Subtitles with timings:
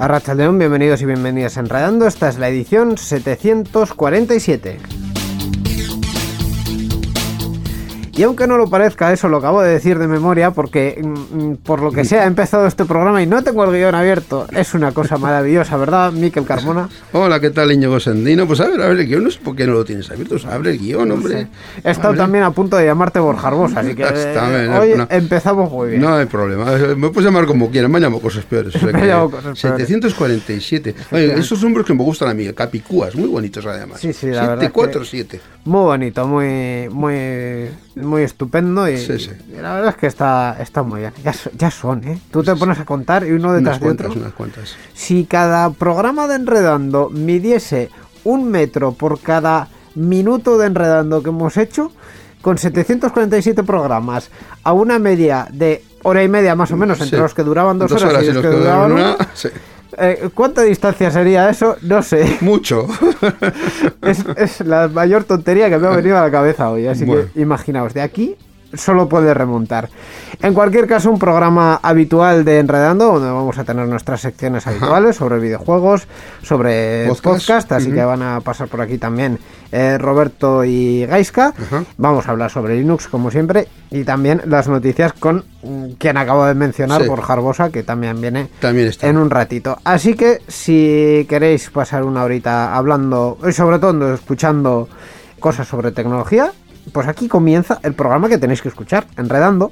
[0.00, 2.06] Arracha León, bienvenidos y bienvenidas a Enredando.
[2.06, 4.99] Esta es la edición 747.
[8.20, 11.08] Y aunque no lo parezca, eso lo acabo de decir de memoria porque mm,
[11.52, 14.46] mm, por lo que sea he empezado este programa y no tengo el guion abierto.
[14.52, 16.90] Es una cosa maravillosa, ¿verdad, Miquel Carmona?
[17.14, 18.46] Hola, ¿qué tal, Íñigo Sendino?
[18.46, 20.36] Pues a ver, a ver el guion, no sé por qué no lo tienes abierto.
[20.50, 21.48] Abre el guion, hombre.
[21.82, 22.18] He estado Abre.
[22.18, 25.06] también a punto de llamarte Borjarbosa, así que Está eh, bien, hoy no.
[25.08, 26.02] empezamos muy bien.
[26.02, 26.66] No hay problema.
[26.72, 27.90] Me puedes llamar como quieras.
[27.90, 28.76] Me han llamado cosas peores.
[28.76, 29.88] O sea Me llamo cosas peores.
[29.88, 30.94] 747.
[31.12, 32.52] Oye, esos nombres que me gustan a mí.
[32.52, 33.98] Capicúas, muy bonitos además.
[33.98, 35.40] Sí, sí, la verdad que- 747.
[35.64, 39.30] Muy bonito, muy, muy, muy estupendo y, Sí, sí.
[39.52, 41.12] y la verdad es que está, está muy bien.
[41.22, 42.18] Ya, so- ya son, ¿eh?
[42.30, 44.20] Tú te pones a contar y uno detrás Unas de otro.
[44.20, 44.74] unas cuantas.
[44.94, 47.90] Si cada programa de Enredando midiese
[48.24, 51.92] un metro por cada minuto de Enredando que hemos hecho,
[52.40, 54.30] con 747 programas
[54.64, 57.92] a una media de hora y media más o menos, entre los que duraban dos,
[57.92, 59.28] horas, y los que, duraban duraban una, una.
[59.98, 61.76] Eh, ¿cuánta distancia sería eso?
[61.82, 62.38] No sé.
[62.40, 62.86] Mucho.
[64.02, 66.86] es, es la mayor tontería que me ha venido a la cabeza hoy.
[66.86, 67.28] Así Bueno.
[67.34, 68.36] que imaginaos, de aquí
[68.74, 69.88] solo puede remontar.
[70.42, 75.16] En cualquier caso, un programa habitual de Enredando, donde vamos a tener nuestras secciones habituales
[75.16, 76.06] sobre videojuegos,
[76.42, 77.72] sobre podcast, Podcast.
[77.72, 79.38] así que van a pasar por aquí también
[79.72, 81.54] eh, Roberto y Gaiska.
[81.60, 81.84] Ajá.
[81.98, 86.44] Vamos a hablar sobre Linux, como siempre, y también las noticias con mm, quien acabo
[86.46, 87.08] de mencionar, Sí.
[87.08, 89.06] por Jarbosa, que también viene También está.
[89.08, 89.78] en un ratito.
[89.84, 94.88] Así que si queréis pasar una horita hablando y sobre todo escuchando
[95.38, 96.52] cosas sobre tecnología,
[96.92, 99.70] pues aquí comienza el programa que tenéis que escuchar, Enredando.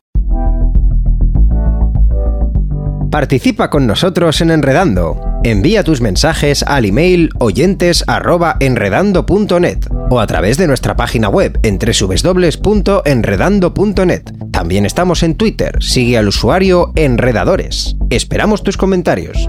[3.11, 5.19] Participa con nosotros en Enredando.
[5.43, 9.79] Envía tus mensajes al email oyentes@enredando.net
[10.11, 14.23] o a través de nuestra página web en www.enredando.net.
[14.53, 15.79] También estamos en Twitter.
[15.81, 17.97] Sigue al usuario Enredadores.
[18.11, 19.49] Esperamos tus comentarios.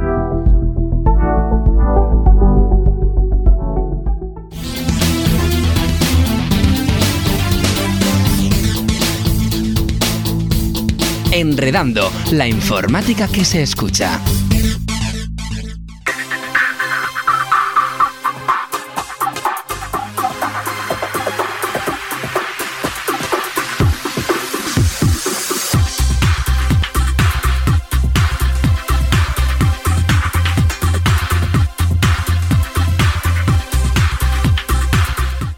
[11.40, 14.20] Enredando, la informática que se escucha.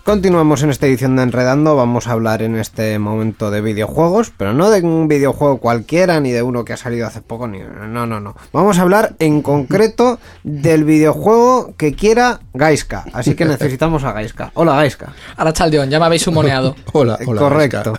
[0.04, 4.52] Continuamos en esta edición de Enredando, vamos a hablar en este momento de videojuegos, pero
[4.52, 8.08] no de un videojuego cualquiera ni de uno que ha salido hace poco, ni no,
[8.08, 8.36] no, no.
[8.52, 14.52] Vamos a hablar en concreto del videojuego que quiera Gaiska, así que necesitamos a Gaiska.
[14.56, 15.14] Hola Gaiska.
[15.38, 16.76] Arachaldeón, ya me habéis humoneado.
[16.94, 17.40] Hola, hola.
[17.40, 17.94] Correcto.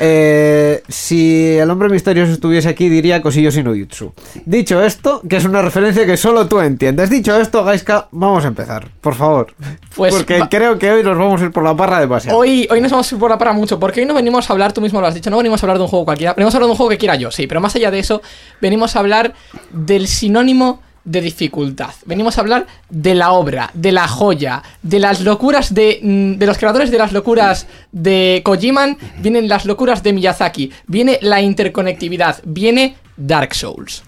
[0.00, 4.12] Eh, si el hombre misterioso estuviese aquí, diría Kosillo Sinuyutsu.
[4.44, 7.08] Dicho esto, que es una referencia que solo tú entiendes.
[7.08, 9.54] Dicho esto, Gaiska, vamos a empezar, por favor.
[9.94, 12.38] Pues Porque creo que hoy nos vamos a ir por la parra demasiado.
[12.38, 14.52] Hoy, hoy nos vamos a ir por la para mucho, porque hoy no venimos a
[14.52, 16.54] hablar, tú mismo lo has dicho, no venimos a hablar de un juego cualquiera, venimos
[16.54, 18.22] a hablar de un juego que quiera yo, sí, pero más allá de eso,
[18.60, 19.34] venimos a hablar
[19.70, 21.94] del sinónimo de dificultad.
[22.04, 26.46] Venimos a hablar de la obra, de la joya, de las locuras de, mm, de
[26.46, 32.42] los creadores de las locuras de Kojiman, vienen las locuras de Miyazaki, viene la interconectividad,
[32.44, 34.02] viene Dark Souls.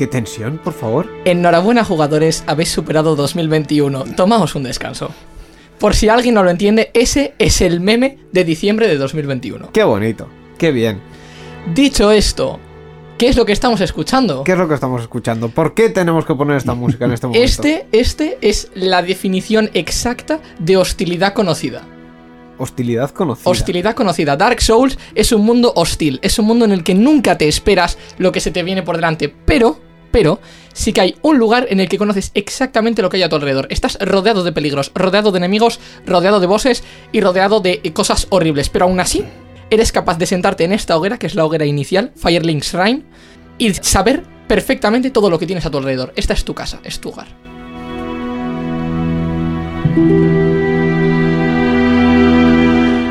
[0.00, 1.10] Qué tensión, por favor.
[1.26, 4.04] Enhorabuena jugadores, habéis superado 2021.
[4.16, 5.10] Tomaos un descanso.
[5.78, 9.72] Por si alguien no lo entiende, ese es el meme de diciembre de 2021.
[9.72, 10.26] Qué bonito.
[10.56, 11.02] Qué bien.
[11.74, 12.58] Dicho esto,
[13.18, 14.42] ¿qué es lo que estamos escuchando?
[14.42, 15.50] ¿Qué es lo que estamos escuchando?
[15.50, 17.44] ¿Por qué tenemos que poner esta música en este momento?
[17.44, 21.82] Este, este es la definición exacta de hostilidad conocida.
[22.56, 23.50] Hostilidad conocida.
[23.50, 24.34] Hostilidad conocida.
[24.34, 27.98] Dark Souls es un mundo hostil, es un mundo en el que nunca te esperas
[28.16, 30.40] lo que se te viene por delante, pero, pero
[30.72, 33.36] sí que hay un lugar en el que conoces exactamente lo que hay a tu
[33.36, 33.66] alrededor.
[33.70, 38.26] Estás rodeado de peligros, rodeado de enemigos, rodeado de bosses y rodeado de eh, cosas
[38.30, 39.24] horribles, pero aún así
[39.70, 43.04] eres capaz de sentarte en esta hoguera, que es la hoguera inicial, Firelink Shrine,
[43.58, 46.12] y saber perfectamente todo lo que tienes a tu alrededor.
[46.16, 47.28] Esta es tu casa, es tu hogar.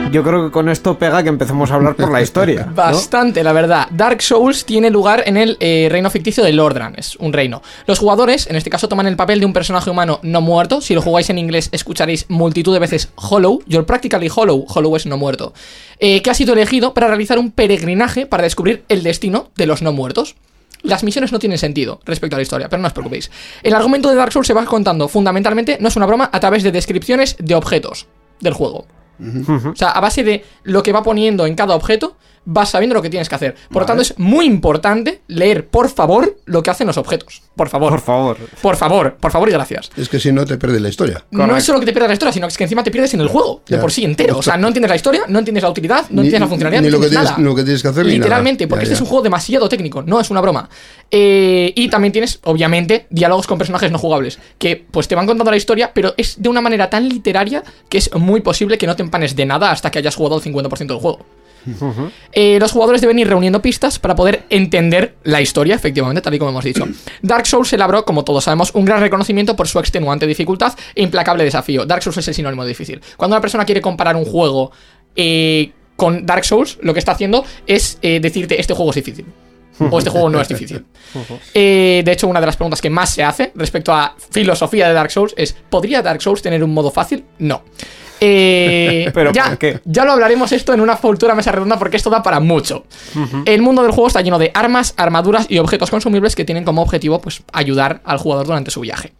[0.11, 2.67] Yo creo que con esto pega que empecemos a hablar por la historia.
[2.73, 3.87] Bastante, la verdad.
[3.91, 7.61] Dark Souls tiene lugar en el eh, reino ficticio de Lordran, es un reino.
[7.85, 10.81] Los jugadores, en este caso, toman el papel de un personaje humano no muerto.
[10.81, 13.61] Si lo jugáis en inglés, escucharéis multitud de veces Hollow.
[13.67, 14.65] You're practically Hollow.
[14.67, 15.53] Hollow es no muerto.
[15.99, 19.81] eh, que ha sido elegido para realizar un peregrinaje para descubrir el destino de los
[19.81, 20.35] no muertos.
[20.81, 23.29] Las misiones no tienen sentido respecto a la historia, pero no os preocupéis.
[23.63, 26.63] El argumento de Dark Souls se va contando fundamentalmente, no es una broma, a través
[26.63, 28.07] de descripciones de objetos
[28.39, 28.85] del juego.
[29.19, 32.15] O sea, a base de lo que va poniendo en cada objeto,
[32.45, 33.55] vas sabiendo lo que tienes que hacer.
[33.71, 37.41] Por lo tanto, es muy importante leer, por favor, lo que hacen los objetos.
[37.55, 37.91] Por favor.
[37.91, 38.37] Por favor.
[38.61, 39.89] Por favor, por favor y gracias.
[39.97, 41.23] Es que si no te pierdes la historia.
[41.31, 43.13] No es solo que te pierdas la historia, sino que es que encima te pierdes
[43.13, 44.37] en el juego, de por sí entero.
[44.37, 46.81] O sea, no entiendes la historia, no entiendes la utilidad, no Ni- entiendes la funcionalidad,
[46.81, 47.37] ni no lo que tienes- nada.
[47.39, 48.15] lo que tienes que hacer nada.
[48.17, 50.69] Literalmente, porque Ya, este es un juego demasiado técnico, no es una broma.
[51.11, 55.51] Eh, y también tienes, obviamente, diálogos con personajes no jugables, que pues te van contando
[55.51, 58.95] la historia, pero es de una manera tan literaria que es muy posible que no
[58.95, 61.25] te empanes de nada hasta que hayas jugado el 50% del juego.
[62.31, 66.39] Eh, los jugadores deben ir reuniendo pistas para poder entender la historia, efectivamente, tal y
[66.39, 66.87] como hemos dicho.
[67.21, 71.03] Dark Souls se labró, como todos sabemos, un gran reconocimiento por su extenuante dificultad e
[71.03, 71.85] implacable desafío.
[71.85, 73.01] Dark Souls es el sinónimo de difícil.
[73.17, 74.71] Cuando una persona quiere comparar un juego
[75.15, 79.25] eh, con Dark Souls, lo que está haciendo es eh, decirte este juego es difícil.
[79.91, 80.85] O este juego no es difícil.
[81.53, 84.93] Eh, de hecho, una de las preguntas que más se hace respecto a filosofía de
[84.93, 87.23] Dark Souls es: ¿podría Dark Souls tener un modo fácil?
[87.39, 87.63] No.
[88.19, 89.79] Eh, ¿Pero ya, por qué?
[89.85, 92.85] ya lo hablaremos esto en una futura mesa redonda porque esto da para mucho.
[93.45, 96.81] El mundo del juego está lleno de armas, armaduras y objetos consumibles que tienen como
[96.81, 99.13] objetivo pues, ayudar al jugador durante su viaje.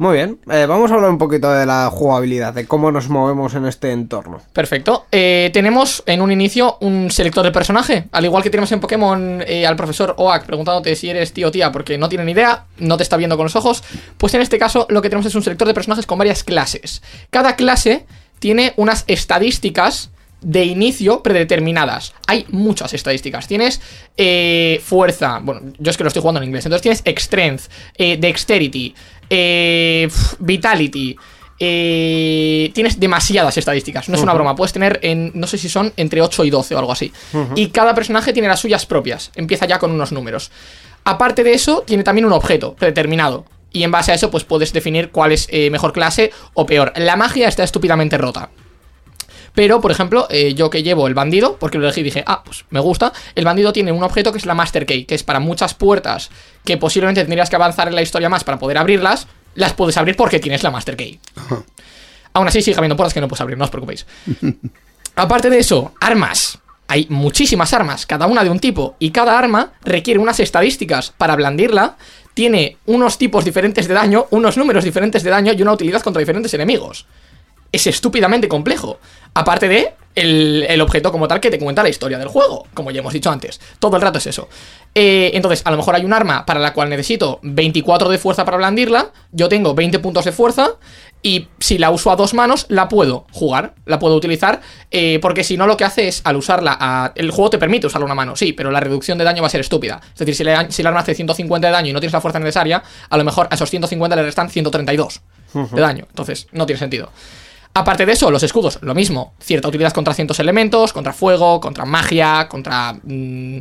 [0.00, 0.38] Muy bien.
[0.50, 3.92] Eh, vamos a hablar un poquito de la jugabilidad, de cómo nos movemos en este
[3.92, 4.40] entorno.
[4.54, 5.04] Perfecto.
[5.12, 8.04] Eh, tenemos en un inicio un selector de personaje.
[8.10, 11.50] Al igual que tenemos en Pokémon eh, al profesor Oak preguntándote si eres tío o
[11.50, 13.84] tía porque no tiene ni idea, no te está viendo con los ojos.
[14.16, 17.02] Pues en este caso lo que tenemos es un selector de personajes con varias clases.
[17.28, 18.06] Cada clase
[18.40, 20.10] tiene unas estadísticas
[20.40, 22.14] de inicio predeterminadas.
[22.26, 23.46] Hay muchas estadísticas.
[23.46, 23.80] Tienes
[24.16, 25.38] eh, fuerza.
[25.42, 26.64] Bueno, yo es que lo estoy jugando en inglés.
[26.66, 27.62] Entonces tienes strength,
[27.96, 28.94] eh, dexterity,
[29.28, 30.08] eh,
[30.38, 31.16] vitality.
[31.58, 34.08] tienes demasiadas estadísticas.
[34.08, 34.56] No es una broma.
[34.56, 35.30] Puedes tener en.
[35.34, 37.12] No sé si son entre 8 y 12 o algo así.
[37.54, 39.30] Y cada personaje tiene las suyas propias.
[39.34, 40.50] Empieza ya con unos números.
[41.04, 43.44] Aparte de eso, tiene también un objeto predeterminado.
[43.72, 46.92] Y en base a eso, pues puedes definir cuál es eh, mejor clase o peor.
[46.96, 48.50] La magia está estúpidamente rota.
[49.54, 52.42] Pero, por ejemplo, eh, yo que llevo el bandido, porque lo elegí y dije, ah,
[52.44, 53.12] pues me gusta.
[53.34, 56.30] El bandido tiene un objeto que es la Master Key, que es para muchas puertas
[56.64, 59.26] que posiblemente tendrías que avanzar en la historia más para poder abrirlas.
[59.54, 61.18] Las puedes abrir porque tienes la Master Key.
[62.32, 64.06] Aún así, sigue habiendo puertas que no puedes abrir, no os preocupéis.
[65.16, 66.58] Aparte de eso, armas.
[66.86, 71.36] Hay muchísimas armas, cada una de un tipo, y cada arma requiere unas estadísticas para
[71.36, 71.96] blandirla,
[72.34, 76.20] tiene unos tipos diferentes de daño, unos números diferentes de daño y una utilidad contra
[76.20, 77.06] diferentes enemigos.
[77.72, 78.98] Es estúpidamente complejo.
[79.34, 82.90] Aparte de el, el objeto como tal que te cuenta la historia del juego, como
[82.90, 83.60] ya hemos dicho antes.
[83.78, 84.48] Todo el rato es eso.
[84.94, 88.44] Eh, entonces, a lo mejor hay un arma para la cual necesito 24 de fuerza
[88.44, 90.70] para blandirla, yo tengo 20 puntos de fuerza,
[91.22, 94.60] y si la uso a dos manos, la puedo jugar, la puedo utilizar,
[94.90, 97.86] eh, porque si no lo que hace es, al usarla, a- el juego te permite
[97.86, 100.00] usarla una mano, sí, pero la reducción de daño va a ser estúpida.
[100.12, 102.20] Es decir, si, le, si el arma hace 150 de daño y no tienes la
[102.20, 105.20] fuerza necesaria, a lo mejor a esos 150 le restan 132
[105.74, 106.06] de daño.
[106.08, 107.10] Entonces, no tiene sentido.
[107.72, 109.34] Aparte de eso, los escudos, lo mismo.
[109.40, 113.58] Cierta utilidad contra ciertos elementos, contra fuego, contra magia, contra mm,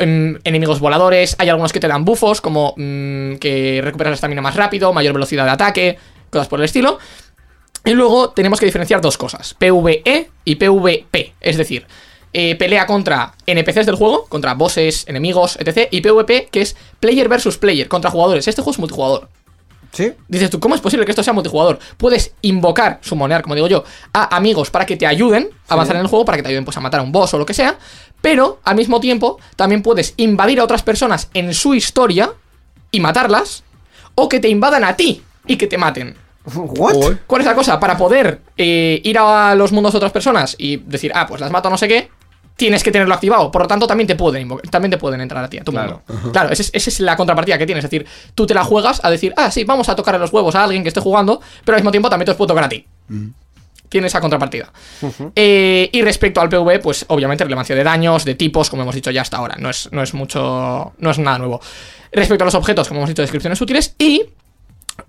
[0.00, 1.34] em, enemigos voladores.
[1.38, 5.14] Hay algunos que te dan bufos, como mm, que recuperas la estamina más rápido, mayor
[5.14, 5.98] velocidad de ataque,
[6.30, 6.98] cosas por el estilo.
[7.84, 11.34] Y luego tenemos que diferenciar dos cosas, PvE y PvP.
[11.40, 11.86] Es decir,
[12.32, 15.88] eh, pelea contra NPCs del juego, contra bosses, enemigos, etc.
[15.90, 18.46] Y PvP, que es player versus player, contra jugadores.
[18.46, 19.28] Este juego es multijugador.
[19.92, 20.12] ¿Sí?
[20.28, 21.78] Dices tú, ¿cómo es posible que esto sea multijugador?
[21.96, 26.02] Puedes invocar, sumonear, como digo yo, a amigos para que te ayuden a avanzar en
[26.02, 27.54] el juego, para que te ayuden pues, a matar a un boss o lo que
[27.54, 27.78] sea,
[28.20, 32.32] pero al mismo tiempo también puedes invadir a otras personas en su historia
[32.90, 33.64] y matarlas,
[34.14, 36.14] o que te invadan a ti y que te maten.
[36.54, 36.94] ¿What?
[37.26, 37.78] ¿Cuál es la cosa?
[37.80, 41.50] Para poder eh, ir a los mundos de otras personas y decir, ah, pues las
[41.50, 42.08] mato no sé qué,
[42.56, 43.50] tienes que tenerlo activado.
[43.50, 46.02] Por lo tanto, también te pueden, también te pueden entrar a ti, a tu Claro.
[46.08, 46.32] mundo.
[46.32, 47.84] Claro, esa es, esa es la contrapartida que tienes.
[47.84, 50.54] Es decir, tú te la juegas a decir, ah, sí, vamos a tocar los huevos
[50.54, 52.68] a alguien que esté jugando, pero al mismo tiempo también te los puedo tocar a
[52.68, 52.86] ti.
[53.90, 54.72] tiene esa contrapartida.
[55.34, 59.10] Eh, y respecto al PvE, pues obviamente relevancia de daños, de tipos, como hemos dicho
[59.10, 59.56] ya hasta ahora.
[59.58, 60.92] No es, no es mucho.
[60.98, 61.60] No es nada nuevo.
[62.12, 63.94] Respecto a los objetos, como hemos dicho, descripciones útiles.
[63.98, 64.22] Y.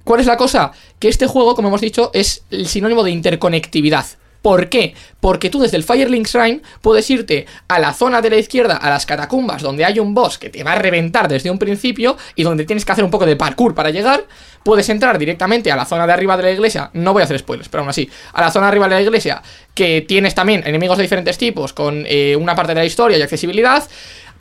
[0.03, 0.72] ¿Cuál es la cosa?
[1.00, 4.05] Que este juego, como hemos dicho, es el sinónimo de interconectividad.
[4.41, 4.93] ¿Por qué?
[5.19, 8.89] Porque tú desde el Firelink Shrine puedes irte a la zona de la izquierda, a
[8.89, 12.43] las catacumbas, donde hay un boss que te va a reventar desde un principio y
[12.43, 14.25] donde tienes que hacer un poco de parkour para llegar.
[14.63, 16.89] Puedes entrar directamente a la zona de arriba de la iglesia.
[16.93, 18.10] No voy a hacer spoilers, pero aún así.
[18.34, 19.41] A la zona de arriba de la iglesia,
[19.74, 23.22] que tienes también enemigos de diferentes tipos, con eh, una parte de la historia y
[23.22, 23.84] accesibilidad.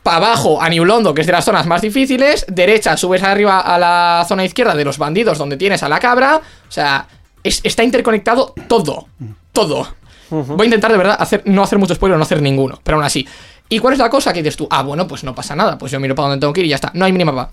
[0.09, 2.47] Para abajo a New London, que es de las zonas más difíciles.
[2.49, 6.37] Derecha, subes arriba a la zona izquierda de los bandidos, donde tienes a la cabra.
[6.67, 7.07] O sea,
[7.45, 9.09] es- está interconectado todo.
[9.53, 9.87] Todo.
[10.31, 13.05] Voy a intentar de verdad hacer, no hacer mucho spoiler, no hacer ninguno, pero aún
[13.05, 13.29] así.
[13.69, 14.67] ¿Y cuál es la cosa que dices tú?
[14.71, 16.71] Ah, bueno, pues no pasa nada, pues yo miro para donde tengo que ir y
[16.71, 16.91] ya está.
[16.95, 17.51] No hay minimapa.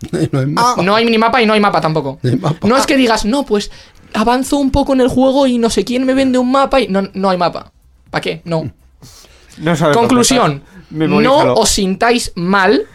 [0.32, 0.76] No hay más.
[0.78, 2.18] No hay minimapa y no hay mapa tampoco.
[2.22, 2.66] No hay mapa.
[2.66, 3.70] No es que digas, no, pues
[4.14, 6.88] avanzo un poco en el juego y no sé quién me vende un mapa y
[6.88, 7.72] no, no hay mapa.
[8.10, 8.40] ¿Para qué?
[8.44, 8.70] No.
[9.92, 10.62] Conclusión.
[10.90, 12.86] No os sintáis mal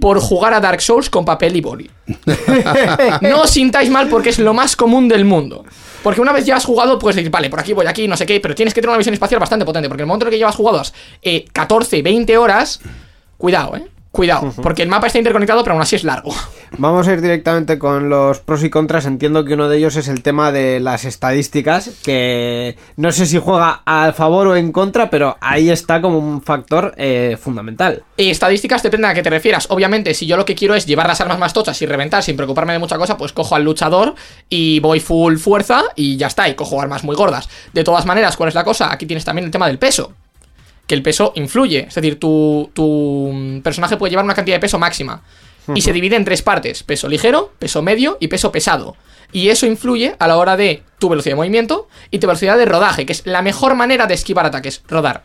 [0.00, 1.90] por jugar a Dark Souls con papel y boli.
[3.22, 5.64] no os sintáis mal porque es lo más común del mundo.
[6.02, 8.26] Porque una vez ya has jugado, puedes decir, vale, por aquí voy aquí, no sé
[8.26, 10.32] qué, pero tienes que tener una visión espacial bastante potente, porque el momento en el
[10.32, 12.80] que llevas jugadas eh, 14, 20 horas,
[13.38, 13.86] cuidado, eh.
[14.14, 16.32] Cuidado, porque el mapa está interconectado, pero aún así es largo.
[16.78, 19.06] Vamos a ir directamente con los pros y contras.
[19.06, 23.38] Entiendo que uno de ellos es el tema de las estadísticas, que no sé si
[23.38, 28.04] juega a favor o en contra, pero ahí está como un factor eh, fundamental.
[28.16, 29.66] Eh, estadísticas depende a qué te refieras.
[29.70, 32.36] Obviamente, si yo lo que quiero es llevar las armas más tochas y reventar sin
[32.36, 34.14] preocuparme de mucha cosa, pues cojo al luchador
[34.48, 37.48] y voy full fuerza y ya está, y cojo armas muy gordas.
[37.72, 38.92] De todas maneras, ¿cuál es la cosa?
[38.92, 40.12] Aquí tienes también el tema del peso.
[40.86, 41.86] Que el peso influye.
[41.88, 45.22] Es decir, tu, tu mm, personaje puede llevar una cantidad de peso máxima.
[45.74, 48.96] Y se divide en tres partes: peso ligero, peso medio y peso pesado.
[49.32, 52.66] Y eso influye a la hora de tu velocidad de movimiento y tu velocidad de
[52.66, 55.24] rodaje, que es la mejor manera de esquivar ataques, rodar.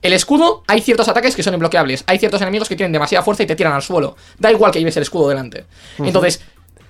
[0.00, 2.04] El escudo, hay ciertos ataques que son imbloqueables.
[2.06, 4.16] Hay ciertos enemigos que tienen demasiada fuerza y te tiran al suelo.
[4.38, 5.66] Da igual que lleves el escudo delante.
[5.98, 6.42] Entonces,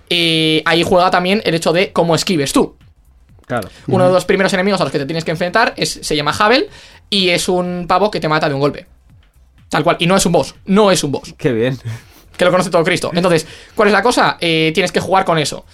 [0.08, 2.76] eh, ahí juega también el hecho de cómo esquives tú.
[3.46, 3.68] Claro.
[3.88, 6.34] Uno de los primeros enemigos a los que te tienes que enfrentar es, se llama
[6.38, 6.68] Havel
[7.10, 8.86] y es un pavo que te mata de un golpe.
[9.68, 9.96] Tal cual.
[10.00, 10.54] Y no es un boss.
[10.66, 11.34] No es un boss.
[11.36, 11.78] Qué bien.
[12.36, 13.10] Que lo conoce todo Cristo.
[13.14, 14.36] Entonces, ¿cuál es la cosa?
[14.40, 15.64] Eh, tienes que jugar con eso.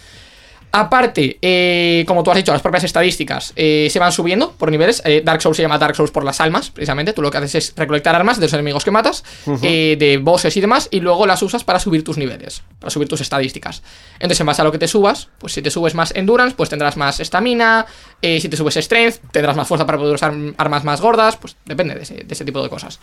[0.70, 5.00] Aparte, eh, como tú has dicho, las propias estadísticas eh, se van subiendo por niveles.
[5.04, 7.12] Eh, Dark Souls se llama Dark Souls por las almas, precisamente.
[7.14, 10.60] Tú lo que haces es recolectar armas de los enemigos que matas, de bosses y
[10.60, 13.82] demás, y luego las usas para subir tus niveles, para subir tus estadísticas.
[14.14, 16.68] Entonces, en base a lo que te subas, pues si te subes más endurance, pues
[16.68, 17.86] tendrás más estamina.
[18.20, 21.36] si te subes strength, tendrás más fuerza para poder usar armas más gordas.
[21.36, 23.00] Pues depende de ese, de ese tipo de cosas.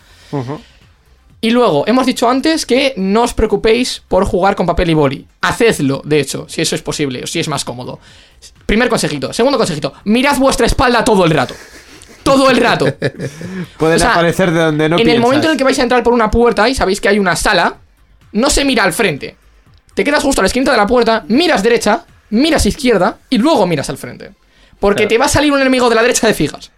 [1.40, 5.26] Y luego, hemos dicho antes que no os preocupéis por jugar con papel y boli.
[5.42, 8.00] Hacedlo, de hecho, si eso es posible o si es más cómodo.
[8.64, 9.32] Primer consejito.
[9.32, 9.92] Segundo consejito.
[10.04, 11.54] Mirad vuestra espalda todo el rato.
[12.22, 12.86] Todo el rato.
[13.78, 15.82] Pueden O sea, aparecer de donde no en el momento en el que vais a
[15.82, 17.76] entrar por una puerta y sabéis que hay una sala,
[18.32, 19.36] no se mira al frente.
[19.94, 23.66] Te quedas justo a la esquina de la puerta, miras derecha, miras izquierda y luego
[23.66, 24.32] miras al frente.
[24.80, 25.08] Porque Claro.
[25.08, 26.70] te va a salir un enemigo de la derecha de fijas.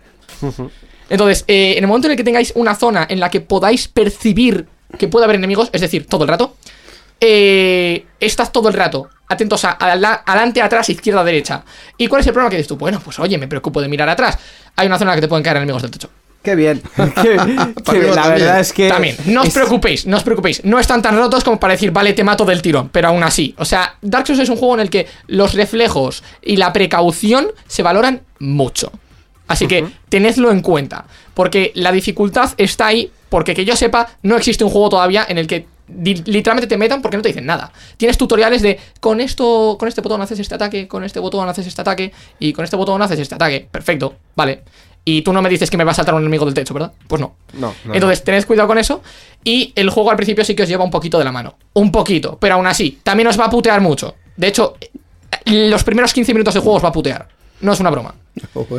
[1.11, 3.88] Entonces, eh, en el momento en el que tengáis una zona en la que podáis
[3.88, 4.67] percibir
[4.99, 6.57] que puede haber enemigos, es decir, todo el rato,
[7.21, 11.62] eh, estás todo el rato atentos a, a la- adelante, atrás, izquierda, derecha.
[11.99, 12.77] ¿Y cuál es el problema que dices tú?
[12.77, 14.38] Bueno, pues oye, me preocupo de mirar atrás.
[14.77, 16.09] Hay una zona en la que te pueden caer enemigos del techo.
[16.43, 16.81] Qué bien.
[16.97, 17.29] Qué- qué
[17.99, 18.15] bien.
[18.15, 18.38] La también.
[18.38, 18.88] verdad es que.
[18.88, 20.65] También, no os es- preocupéis, no os preocupéis.
[20.65, 23.55] No están tan rotos como para decir, vale, te mato del tirón, pero aún así.
[23.59, 27.49] O sea, Dark Souls es un juego en el que los reflejos y la precaución
[27.67, 28.91] se valoran mucho.
[29.49, 31.07] Así que tenedlo en cuenta.
[31.35, 35.38] Porque la dificultad está ahí, porque que yo sepa, no existe un juego todavía en
[35.38, 37.73] el que literalmente te metan porque no te dicen nada.
[37.97, 41.67] Tienes tutoriales de con esto, con este botón haces este ataque, con este botón haces
[41.67, 43.67] este ataque, y con este botón haces este ataque.
[43.71, 44.62] Perfecto, vale.
[45.05, 46.93] Y tú no me dices que me va a saltar un enemigo del techo, ¿verdad?
[47.07, 47.37] Pues no.
[47.55, 49.02] No, no, Entonces, tened cuidado con eso.
[49.43, 51.57] Y el juego al principio sí que os lleva un poquito de la mano.
[51.73, 54.17] Un poquito, pero aún así, también os va a putear mucho.
[54.37, 54.90] De hecho, eh,
[55.69, 57.26] los primeros 15 minutos de juego os va a putear.
[57.61, 58.15] No es una broma.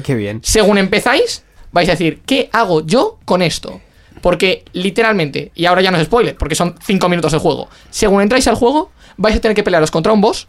[0.04, 0.42] Qué bien.
[0.44, 3.82] Según empezáis, vais a decir, ¿qué hago yo con esto?
[4.22, 7.70] Porque literalmente, y ahora ya no es spoiler, porque son 5 minutos de juego.
[7.90, 10.48] Según entráis al juego, vais a tener que pelearos contra un boss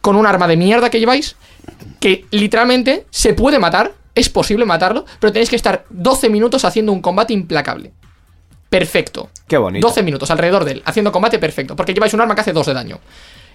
[0.00, 1.36] con un arma de mierda que lleváis,
[1.98, 6.92] que literalmente se puede matar, es posible matarlo, pero tenéis que estar 12 minutos haciendo
[6.92, 7.90] un combate implacable.
[8.68, 9.30] Perfecto.
[9.48, 9.86] Qué bonito.
[9.86, 12.66] 12 minutos alrededor de él, haciendo combate perfecto, porque lleváis un arma que hace 2
[12.66, 13.00] de daño.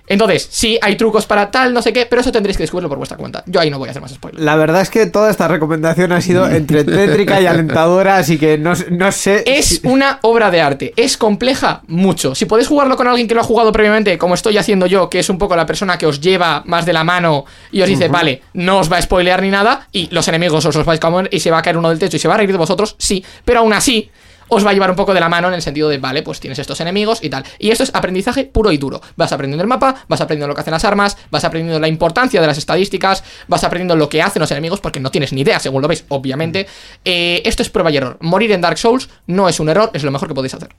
[0.09, 2.97] Entonces, sí, hay trucos para tal, no sé qué, pero eso tendréis que descubrirlo por
[2.97, 3.43] vuestra cuenta.
[3.45, 4.43] Yo ahí no voy a hacer más spoilers.
[4.43, 8.57] La verdad es que toda esta recomendación ha sido entre tétrica y alentadora, así que
[8.57, 9.43] no, no sé.
[9.47, 10.93] Es si- una obra de arte.
[10.97, 11.83] ¿Es compleja?
[11.87, 12.35] Mucho.
[12.35, 15.19] Si podéis jugarlo con alguien que lo ha jugado previamente, como estoy haciendo yo, que
[15.19, 18.07] es un poco la persona que os lleva más de la mano y os dice,
[18.07, 21.01] vale, no os va a spoilear ni nada, y los enemigos os los vais a
[21.01, 22.57] comer y se va a caer uno del techo y se va a reír de
[22.57, 24.09] vosotros, sí, pero aún así
[24.49, 26.39] os va a llevar un poco de la mano en el sentido de, vale, pues
[26.39, 27.43] tienes estos enemigos y tal.
[27.57, 29.01] Y esto es aprendizaje puro y duro.
[29.15, 32.41] Vas aprendiendo el mapa, vas aprendiendo lo que hacen las armas, vas aprendiendo la importancia
[32.41, 35.59] de las estadísticas, vas aprendiendo lo que hacen los enemigos, porque no tienes ni idea,
[35.59, 36.67] según lo veis, obviamente.
[37.05, 38.17] Eh, esto es prueba y error.
[38.21, 40.69] Morir en Dark Souls no es un error, es lo mejor que podéis hacer.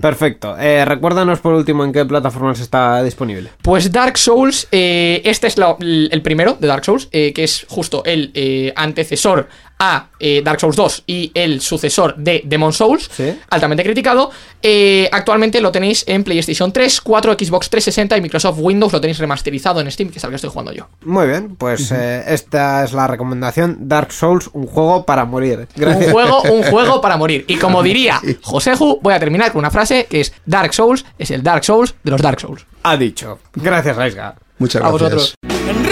[0.00, 0.56] Perfecto.
[0.58, 3.50] Eh, recuérdanos por último en qué plataformas está disponible.
[3.62, 8.02] Pues Dark Souls, eh, este es la- el primero de Dark Souls, que es justo
[8.04, 9.48] el antecesor
[9.80, 13.34] a eh, Dark Souls 2 y el sucesor de Demon Souls, Sí.
[13.48, 14.30] altamente criticado.
[14.62, 19.18] Eh, actualmente lo tenéis en PlayStation 3, 4, Xbox 360 y Microsoft Windows, lo tenéis
[19.18, 20.88] remasterizado en Steam, que es al que estoy jugando yo.
[21.04, 23.88] Muy bien, pues eh, esta es la recomendación.
[23.88, 25.66] Dark Souls, un juego para morir.
[25.74, 26.06] Gracias.
[26.08, 27.46] Un juego, un juego para morir.
[27.48, 31.30] Y como diría Joseju, voy a terminar con una frase que es Dark Souls es
[31.30, 32.66] el Dark Souls de los Dark Souls.
[32.82, 33.38] Ha dicho.
[33.54, 34.34] Gracias, Raisga.
[34.58, 35.00] Muchas A gracias.
[35.40, 35.89] vosotros.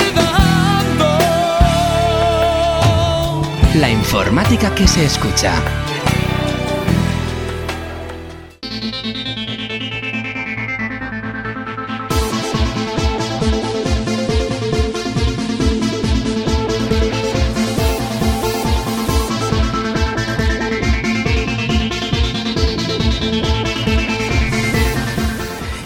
[3.79, 5.88] La informática que se escucha.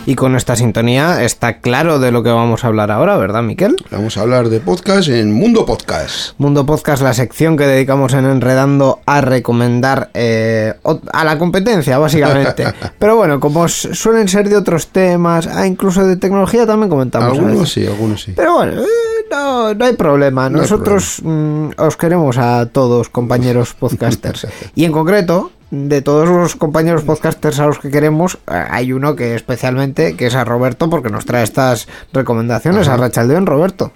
[0.05, 3.77] Y con esta sintonía está claro de lo que vamos a hablar ahora, ¿verdad, Miquel?
[3.93, 6.35] Vamos a hablar de podcast en Mundo Podcast.
[6.39, 10.75] Mundo Podcast, la sección que dedicamos en Enredando a recomendar eh,
[11.13, 12.65] a la competencia, básicamente.
[12.99, 17.39] Pero bueno, como suelen ser de otros temas, ah, incluso de tecnología también comentamos.
[17.39, 18.33] Algunos sí, algunos sí.
[18.35, 18.87] Pero bueno, eh,
[19.31, 20.51] no, no hay problema.
[20.51, 24.49] No hay Nosotros mm, os queremos a todos, compañeros podcasters.
[24.75, 29.17] y en concreto, de todos los compañeros podcasters a los que queremos, eh, hay uno
[29.17, 32.89] que especialmente, que es a Roberto, porque nos trae estas recomendaciones.
[32.89, 33.91] A Rachaldeón, Roberto.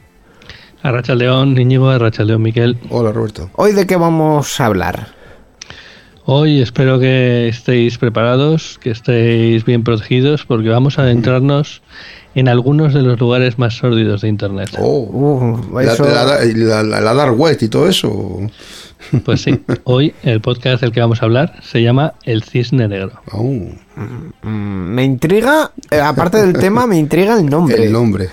[0.83, 2.78] Arracha León, Íñigo, Arracha León, Miquel.
[2.88, 3.50] Hola, Roberto.
[3.56, 5.09] Hoy de qué vamos a hablar.
[6.25, 11.83] Hoy espero que estéis preparados, que estéis bien protegidos, porque vamos a adentrarnos
[12.37, 14.71] en algunos de los lugares más sórdidos de Internet.
[14.78, 18.38] Oh, Uh, la, eso- la, la- la- la Dark Web y todo eso.
[19.25, 23.12] Pues sí, hoy el podcast del que vamos a hablar se llama El Cisne Negro.
[23.33, 23.79] Aún,
[24.42, 24.49] Mm,
[24.94, 27.83] me intriga, eh, aparte del tema, me intriga el nombre.
[27.87, 28.29] el nombre.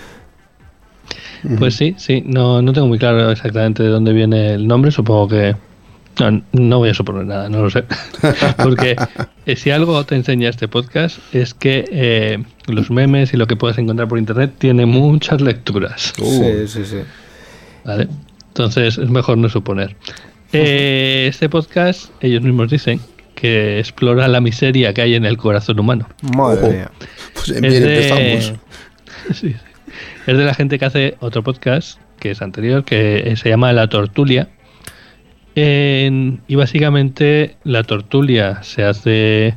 [1.59, 5.27] Pues sí, sí, no, no tengo muy claro exactamente de dónde viene el nombre, supongo
[5.29, 5.55] que...
[6.19, 7.83] No, no voy a suponer nada, no lo sé.
[8.63, 8.95] Porque
[9.45, 13.55] eh, si algo te enseña este podcast es que eh, los memes y lo que
[13.55, 16.13] puedes encontrar por internet tiene muchas lecturas.
[16.19, 16.97] Uh, Sí, sí, sí.
[17.83, 18.07] ¿vale?
[18.49, 19.95] Entonces es mejor no suponer.
[20.51, 22.99] Eh, este podcast, ellos mismos dicen
[23.33, 26.07] que explora la miseria que hay en el corazón humano.
[26.37, 26.91] Madre mía.
[27.33, 28.59] Pues Es bien, de- empezamos.
[29.33, 29.55] Sí, sí.
[30.27, 33.87] Es de la gente que hace otro podcast, que es anterior, que se llama La
[33.87, 34.49] Tortulia.
[35.55, 39.55] En- y básicamente la tortulia se hace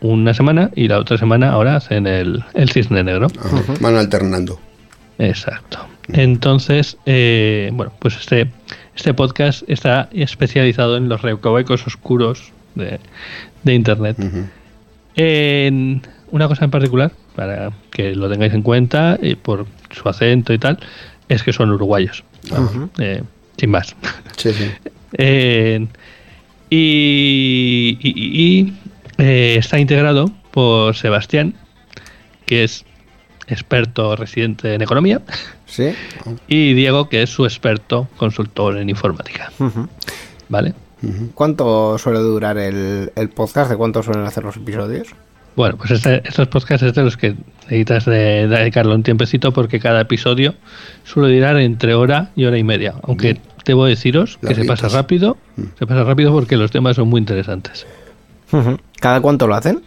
[0.00, 3.28] una semana y la otra semana ahora hacen el, el cisne negro.
[3.38, 4.58] Ajá, Van alternando.
[5.18, 5.78] Exacto.
[6.08, 8.48] Entonces, eh, bueno, pues este,
[8.96, 12.98] este podcast está especializado en los recovecos oscuros de,
[13.62, 14.16] de Internet.
[15.14, 20.52] En una cosa en particular, para que lo tengáis en cuenta, y por su acento
[20.52, 20.78] y tal,
[21.28, 22.24] es que son uruguayos.
[22.98, 23.22] Eh,
[23.58, 23.94] sin más.
[24.36, 24.70] Sí, sí.
[25.18, 25.86] Eh,
[26.70, 28.72] y y- y- y,
[29.18, 31.54] eh, está integrado por Sebastián,
[32.46, 32.84] que es
[33.48, 35.20] experto residente en economía,
[35.66, 35.92] Sí.
[36.48, 39.52] y Diego, que es su experto consultor en informática.
[40.48, 40.74] ¿Vale?
[41.34, 43.70] ¿Cuánto suele durar el, el podcast?
[43.70, 45.08] ¿De cuánto suelen hacer los episodios?
[45.56, 49.80] Bueno, pues este- estos podcasts es de los que necesitas de dedicarle un tiempecito porque
[49.80, 50.54] cada episodio
[51.04, 52.94] suele durar entre hora y hora y media.
[53.02, 55.36] Aunque debo deciros que se pasa rápido,
[55.78, 57.86] se pasa rápido porque los temas son muy interesantes.
[59.00, 59.82] ¿Cada cuánto lo hacen?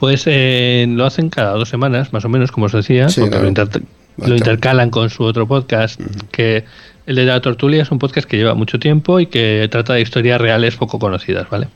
[0.00, 3.30] Pues eh, lo hacen cada dos semanas, más o menos, como os decía, Sí, porque
[3.30, 3.42] claro.
[3.44, 3.82] lo, inter-
[4.18, 6.00] lo intercalan con su otro podcast,
[6.32, 6.64] que
[7.06, 10.00] el de la Tortulia es un podcast que lleva mucho tiempo y que trata de
[10.00, 11.68] historias reales poco conocidas, ¿vale?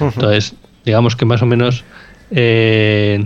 [0.00, 1.84] Entonces, digamos que más o menos
[2.30, 3.24] eh,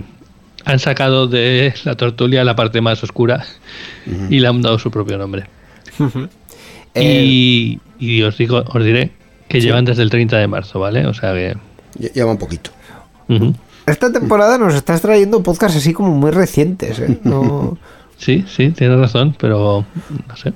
[0.65, 3.45] han sacado de la Tortulia la parte más oscura
[4.29, 5.45] y le han dado su propio nombre.
[6.95, 9.13] Eh, Y, y os digo, os diré
[9.49, 11.07] que llevan desde el 30 de marzo, ¿vale?
[11.07, 11.57] O sea que...
[11.99, 12.71] Ya, ya va un poquito.
[13.87, 17.19] Esta temporada nos estás trayendo podcasts así como muy recientes, ¿eh?
[17.25, 17.77] No...
[18.19, 19.85] Sí, sí, tienes razón, pero
[20.29, 20.53] no sé.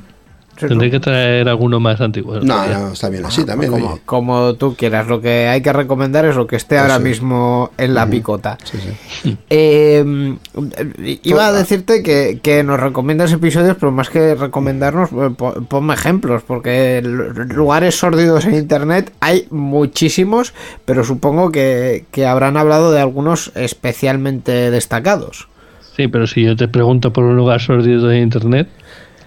[0.57, 2.41] Tendré que traer alguno más antiguo.
[2.41, 3.71] No, no, está bien así también.
[3.73, 4.01] como, oye.
[4.05, 7.95] como tú quieras, lo que hay que recomendar es lo que esté ahora mismo en
[7.95, 8.57] la picota.
[8.65, 8.79] Sí,
[9.23, 9.37] sí.
[9.51, 10.35] Eh,
[11.23, 15.95] iba a decirte que, que nos recomiendas episodios, pero más que recomendarnos, eh, po- ponme
[15.95, 22.93] ejemplos, porque lu- lugares sórdidos en internet hay muchísimos, pero supongo que, que habrán hablado
[22.93, 25.49] de algunos especialmente destacados.
[25.97, 28.69] Sí, pero si yo te pregunto por un lugar sordido de internet,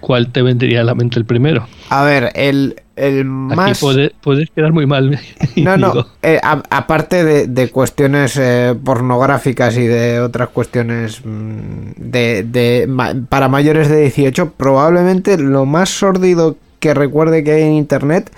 [0.00, 1.66] ¿cuál te vendría a la mente el primero?
[1.88, 3.80] A ver, el, el Aquí más...
[3.80, 5.18] puede- puedes quedar muy mal.
[5.56, 11.90] No, no, eh, a- aparte de, de cuestiones eh, pornográficas y de otras cuestiones mm,
[11.96, 17.62] de, de ma- para mayores de 18, probablemente lo más sórdido que recuerde que hay
[17.64, 18.30] en internet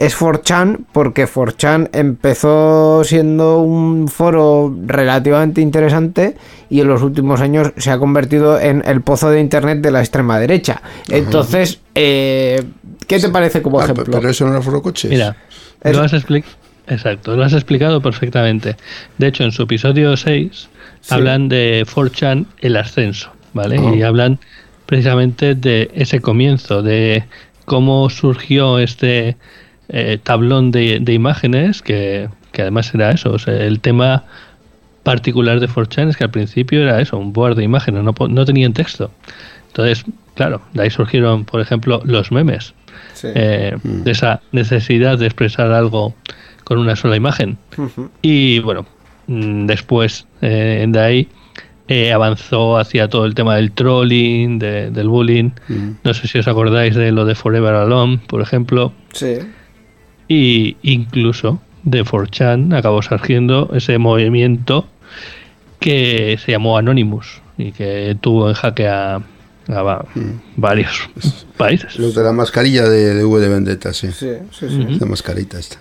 [0.00, 6.36] es 4chan, porque 4chan empezó siendo un foro relativamente interesante
[6.70, 9.98] y en los últimos años se ha convertido en el pozo de internet de la
[10.00, 10.80] extrema derecha.
[11.10, 12.62] Entonces, eh,
[13.08, 14.04] ¿qué te parece como Ah, ejemplo?
[14.08, 15.10] pero eso no era foro coches.
[15.10, 15.36] Mira,
[15.82, 16.54] Es- lo has explicado.
[16.86, 18.76] Exacto, lo has explicado perfectamente.
[19.18, 20.68] De hecho, en su episodio 6
[21.00, 21.14] Sí.
[21.14, 23.78] hablan de 4chan el ascenso, ¿vale?
[23.78, 23.94] Oh.
[23.94, 24.38] Y hablan
[24.86, 27.24] precisamente de ese comienzo, de
[27.66, 29.36] cómo surgió este
[29.88, 34.24] eh, tablón de, de imágenes, que, que además era eso, o sea, el tema
[35.02, 38.44] particular de 4chan es que al principio era eso, un board de imágenes, no, no
[38.44, 39.10] tenían texto.
[39.68, 42.74] Entonces, claro, de ahí surgieron, por ejemplo, los memes
[43.14, 43.28] Sí.
[43.34, 46.14] eh, de esa necesidad de expresar algo
[46.64, 47.56] con una sola imagen.
[48.22, 48.86] Y bueno,
[49.26, 51.28] mm, después eh, de ahí
[51.88, 55.50] eh, avanzó hacia todo el tema del trolling, de- del bullying.
[55.68, 55.90] Mm.
[56.04, 58.92] No sé si os acordáis de lo de Forever Alone, por ejemplo.
[59.12, 59.38] Sí.
[60.28, 64.86] Y incluso de 4chan acabó surgiendo ese movimiento
[65.80, 70.04] que se llamó Anonymous y que tuvo en jaque a, a va-
[70.56, 71.08] varios
[71.56, 71.98] países.
[71.98, 74.10] Los de la mascarilla de, de V de Vendetta, sí.
[74.12, 74.98] Sí, sí, sí.
[75.00, 75.78] La mascarita esta.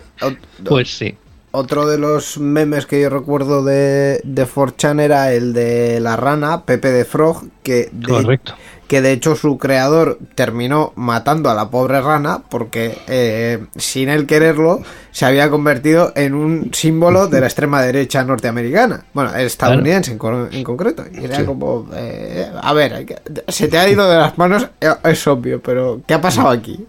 [0.64, 1.16] Pues sí.
[1.52, 6.64] Otro de los memes que yo recuerdo de, de 4chan era el de la rana,
[6.66, 8.54] Pepe de Frog, que de, Correcto.
[8.88, 14.26] Que de hecho su creador terminó matando a la pobre rana porque eh, sin él
[14.26, 20.19] quererlo se había convertido en un símbolo de la extrema derecha norteamericana, bueno, estadounidense en,
[20.52, 21.04] en concreto.
[21.12, 25.28] Y era como, eh, a ver, se te ha ido de las manos, eh, es
[25.28, 26.80] obvio, pero ¿qué ha pasado aquí?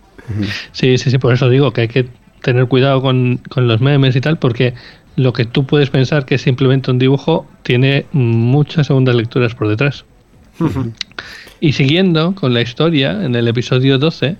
[0.73, 2.09] Sí, sí, sí, por eso digo que hay que
[2.43, 4.75] tener cuidado con, con los memes y tal, porque
[5.17, 9.69] lo que tú puedes pensar que es simplemente un dibujo tiene muchas segundas lecturas por
[9.69, 10.05] detrás.
[11.61, 14.37] Y siguiendo con la historia, en el episodio 12,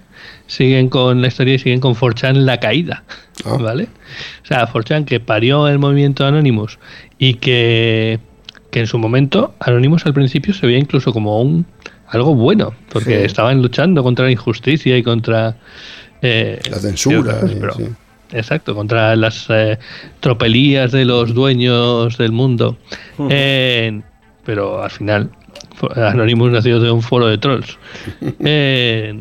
[0.47, 3.05] siguen con la historia y siguen con 4chan la caída.
[3.45, 3.57] Ah.
[3.61, 3.89] ¿Vale?
[4.43, 6.79] O sea, 4chan que parió el movimiento Anonymous
[7.19, 8.19] y que,
[8.71, 11.67] que en su momento Anonymous al principio se veía incluso como un
[12.09, 13.25] algo bueno, porque Sí.
[13.27, 15.57] estaban luchando contra la injusticia y contra
[16.23, 17.85] eh, La censura, cosas, pero- sí.
[18.31, 19.79] Exacto, contra las eh,
[20.21, 22.77] tropelías de los dueños del mundo.
[23.31, 24.03] Eh,
[24.45, 25.31] pero al final,
[25.97, 27.79] Anonymous nació de un foro de trolls.
[28.41, 29.21] Eh,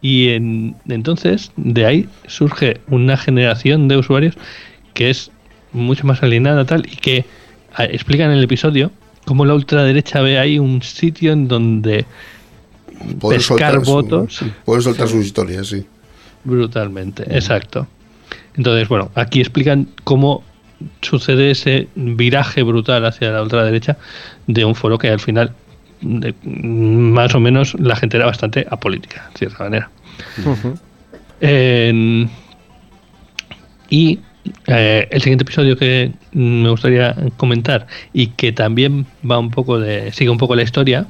[0.00, 4.36] y en- entonces, de ahí surge una generación de usuarios
[4.94, 5.30] que es
[5.72, 7.24] mucho más alienada tal y que
[7.74, 8.90] ah, explica en el episodio
[9.26, 12.04] cómo la ultraderecha ve ahí un sitio en donde
[13.20, 14.36] Poder Pescar soltar su- votos.
[14.36, 15.84] sí, poder soltar sus historias, sí.
[16.44, 17.86] Brutalmente, exacto.
[18.56, 20.42] Entonces, bueno, aquí explican cómo
[21.02, 23.98] sucede ese viraje brutal hacia la ultraderecha
[24.46, 25.52] de un foro que al final,
[26.00, 29.90] de- más o menos, la gente era bastante apolítica, de cierta manera.
[33.90, 34.18] Y
[34.66, 40.12] eh, el siguiente episodio que me gustaría comentar y que también va un poco de
[40.12, 41.06] sigue un poco la historia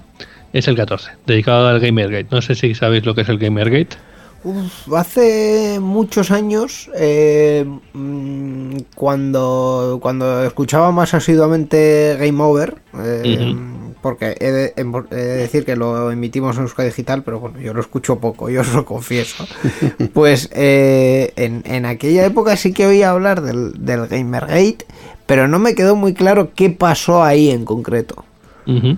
[0.53, 2.29] es el 14, dedicado al Gamergate.
[2.31, 3.97] No sé si sabéis lo que es el Gamergate.
[4.45, 13.55] Uf, hace muchos años, eh, mm, cuando, cuando escuchaba más asiduamente Game Over, eh,
[14.01, 17.75] porque he de, he de decir que lo emitimos en Euskadi Digital, pero bueno, yo
[17.75, 19.47] lo escucho poco, yo os lo confieso.
[20.13, 24.87] pues eh, en, en aquella época sí que oía hablar del, del Gamergate,
[25.27, 28.25] pero no me quedó muy claro qué pasó ahí en concreto.
[28.67, 28.97] Ujú.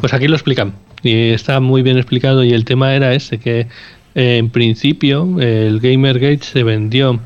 [0.00, 3.66] Pues aquí lo explican y está muy bien explicado y el tema era ese que
[4.14, 7.18] eh, en principio el Gamergate se vendió,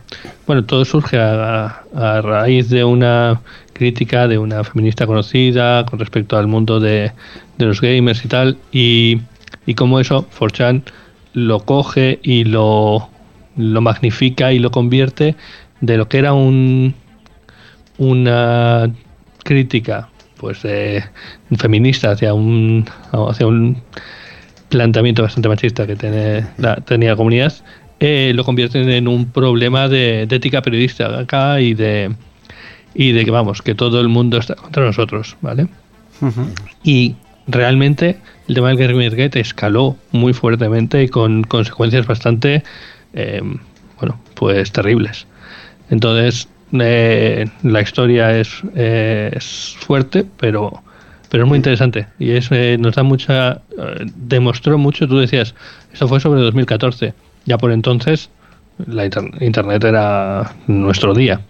[0.46, 3.40] bueno, todo surge a, a raíz de una
[3.76, 7.12] crítica de una feminista conocida con respecto al mundo de,
[7.58, 9.20] de los gamers y tal y,
[9.66, 10.82] y como eso 4chan
[11.34, 13.10] lo coge y lo,
[13.56, 15.36] lo magnifica y lo convierte
[15.80, 16.94] de lo que era un
[17.98, 18.90] una
[19.44, 20.08] crítica
[20.38, 21.04] pues eh,
[21.58, 23.76] feminista hacia un hacia un
[24.70, 27.52] planteamiento bastante machista que tiene la, tenía la comunidad
[28.00, 32.14] eh, lo convierten en un problema de, de ética periodista acá y de
[32.98, 35.68] y de que vamos que todo el mundo está contra nosotros vale
[36.82, 37.14] y
[37.46, 42.62] realmente el tema del Gamergate escaló muy fuertemente y con consecuencias bastante
[43.12, 43.42] eh,
[44.00, 45.26] bueno pues terribles.
[45.90, 50.82] Entonces eh, la historia es, eh, es fuerte pero
[51.28, 52.06] pero es muy interesante.
[52.18, 55.54] Y es, eh, nos da mucha eh, demostró mucho tú decías
[55.92, 57.12] eso fue sobre 2014
[57.44, 58.30] ya por entonces
[58.86, 61.40] la inter- internet era nuestro día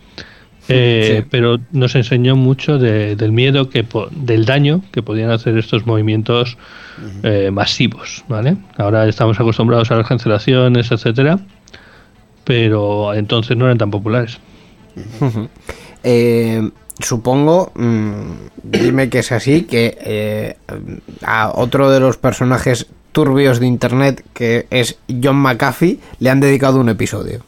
[0.69, 1.29] Eh, Sí.
[1.31, 5.87] pero nos enseñó mucho de- del miedo que po- del daño que podían hacer estos
[5.87, 6.59] movimientos
[7.23, 11.39] eh, masivos vale ahora estamos acostumbrados a las cancelaciones etcétera
[12.45, 14.39] pero entonces no eran tan populares
[16.05, 18.31] Eh, supongo, mm,
[18.63, 20.57] dime que es así, que eh,
[21.23, 26.79] a otro de los personajes turbios de internet, que es John McAfee, le han dedicado
[26.81, 27.41] un episodio.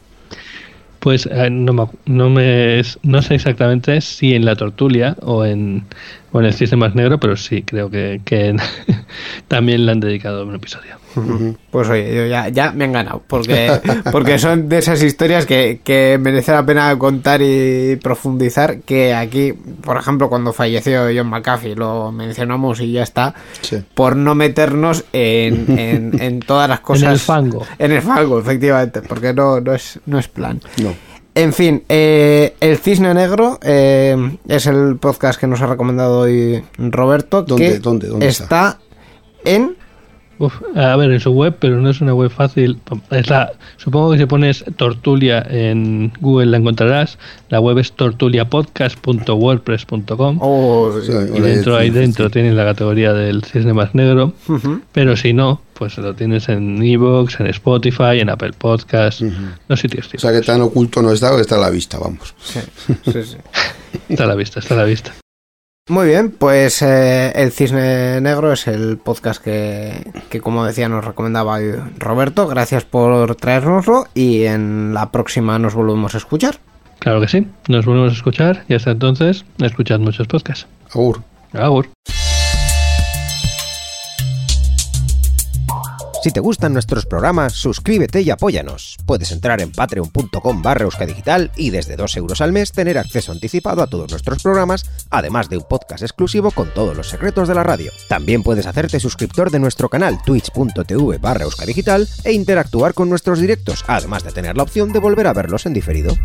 [0.99, 5.87] Pues eh, no, acu- no, me, no sé exactamente si en la tortulia o en,
[6.31, 8.55] o en el cisne más negro, pero sí, creo que, que
[9.47, 10.95] también le han dedicado un episodio.
[11.71, 13.71] Pues oye, yo ya, ya me han ganado, porque,
[14.11, 19.53] porque son de esas historias que, que merece la pena contar y profundizar, que aquí,
[19.53, 23.77] por ejemplo, cuando falleció John McAfee, lo mencionamos y ya está, Sí.
[23.95, 27.03] por no meternos en, en, en todas las cosas...
[27.09, 27.65] En el fango.
[27.79, 30.61] En el fango, efectivamente, porque no, no, es, no es plan.
[30.81, 30.93] No.
[31.39, 36.61] En fin, eh, El Cisne Negro eh, es el podcast que nos ha recomendado hoy
[36.77, 37.43] Roberto.
[37.43, 38.79] ¿Dónde- que dónde- dónde está, está?
[39.45, 39.77] en.
[40.39, 42.79] Uf, a ver, en su web, pero no es una web fácil.
[43.11, 47.17] Es la, supongo que si pones Tortulia en Google la encontrarás.
[47.49, 50.37] La web es tortuliapodcast.wordpress.com.
[50.41, 54.33] Oh, Sí, y dentro ahí dentro tienen la categoría del cisne más negro.
[54.93, 59.21] Pero si no, pues lo tienes en Evox, en Spotify, en Apple Podcast,
[59.67, 60.09] los sitios.
[60.13, 62.33] O sea que tan oculto no está, que está a la vista, vamos.
[62.41, 62.59] Sí,
[63.11, 63.37] sí, sí.
[64.07, 65.11] Está a la vista, está a la vista.
[65.89, 71.03] Muy bien, pues eh, El Cisne Negro es el podcast que, que, como decía, nos
[71.03, 71.57] recomendaba
[71.97, 72.47] Roberto.
[72.47, 76.59] Gracias por traérnoslo y en la próxima nos volvemos a escuchar.
[76.99, 77.47] Claro que sí.
[77.67, 80.67] Nos volvemos a escuchar y hasta entonces, escuchad muchos podcasts.
[80.93, 81.23] Agur.
[81.53, 81.89] Agur.
[86.21, 88.97] Si te gustan nuestros programas, suscríbete y apóyanos.
[89.05, 93.81] Puedes entrar en patreon.com barra euskadigital y desde 2 euros al mes tener acceso anticipado
[93.81, 97.63] a todos nuestros programas, además de un podcast exclusivo con todos los secretos de la
[97.63, 97.93] radio.
[98.09, 103.85] También puedes hacerte suscriptor de nuestro canal twitch.tv barra euskadigital e interactuar con nuestros directos,
[103.87, 106.17] además de tener la opción de volver a verlos en diferido.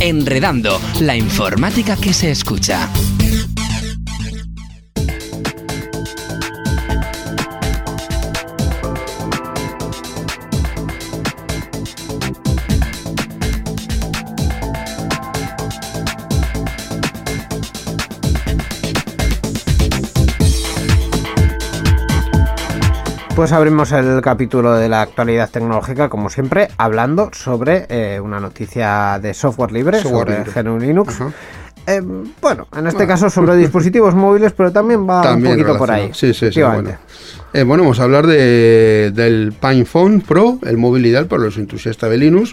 [0.00, 2.88] Enredando, la informática que se escucha.
[23.40, 29.18] Pues abrimos el capítulo de la actualidad tecnológica, como siempre, hablando sobre eh, una noticia
[29.18, 30.62] de software libre, Software sobre libre.
[30.62, 31.18] GNU Linux.
[31.86, 32.02] Eh,
[32.42, 36.10] bueno, en este caso sobre dispositivos móviles, pero también va También un poquito por ahí.
[36.12, 36.60] Sí, sí, sí.
[36.60, 36.90] Bueno.
[37.54, 42.10] Eh, bueno, vamos a hablar de, del PinePhone Pro, el móvil ideal para los entusiastas
[42.10, 42.52] de Linux.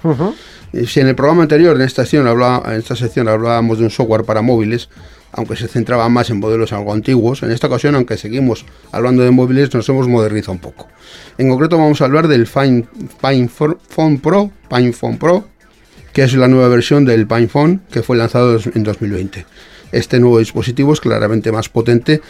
[0.87, 3.89] Si en el programa anterior, en esta, sección, hablaba- en esta sección, hablábamos de un
[3.89, 4.87] software para móviles,
[5.37, 9.31] aunque se centraba más en modelos algo antiguos, en esta ocasión, aunque seguimos hablando de
[9.31, 10.87] móviles, nos hemos modernizado un poco.
[11.37, 12.45] En concreto vamos a hablar del
[13.21, 15.45] PinePhone Pro, PinePhone Pro,
[16.13, 19.45] que es la nueva versión del PinePhone que fue lanzado en 2020.
[19.91, 22.21] Este nuevo dispositivo es claramente más potente,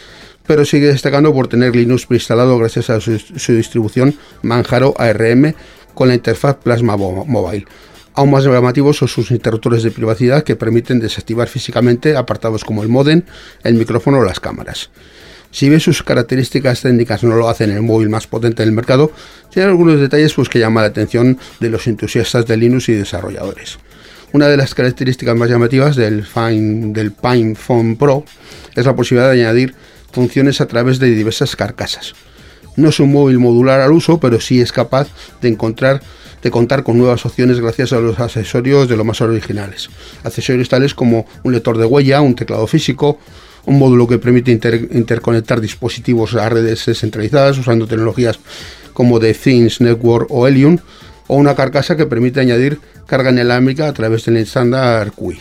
[0.46, 5.54] pero sigue destacando por tener Linux preinstalado gracias a su, su distribución Manjaro ARM
[5.94, 7.66] con la interfaz Plasma Mo- Mobile.
[8.18, 12.88] Aún más llamativos son sus interruptores de privacidad que permiten desactivar físicamente apartados como el
[12.88, 13.22] modem,
[13.62, 14.90] el micrófono o las cámaras.
[15.52, 19.12] Si bien sus características técnicas no lo hacen el móvil más potente del mercado,
[19.52, 23.78] tiene algunos detalles pues, que llaman la atención de los entusiastas de Linux y desarrolladores.
[24.32, 28.24] Una de las características más llamativas del, Fine, del PinePhone Pro
[28.74, 29.76] es la posibilidad de añadir
[30.10, 32.14] funciones a través de diversas carcasas.
[32.74, 35.06] No es un móvil modular al uso, pero sí es capaz
[35.40, 36.00] de encontrar
[36.42, 39.88] de contar con nuevas opciones gracias a los accesorios de los más originales.
[40.24, 43.18] Accesorios tales como un lector de huella, un teclado físico
[43.66, 48.38] un módulo que permite inter- interconectar dispositivos a redes descentralizadas usando tecnologías
[48.94, 50.78] como The Things Network o Helium,
[51.26, 55.38] o una carcasa que permite añadir carga inalámbrica a través del estándar QI.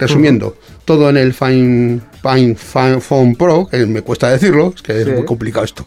[0.00, 4.92] Resumiendo, todo en el Fine, Fine, Fine Phone Pro, que me cuesta decirlo, es que
[4.92, 5.10] Sí.
[5.10, 5.86] es muy complicado esto.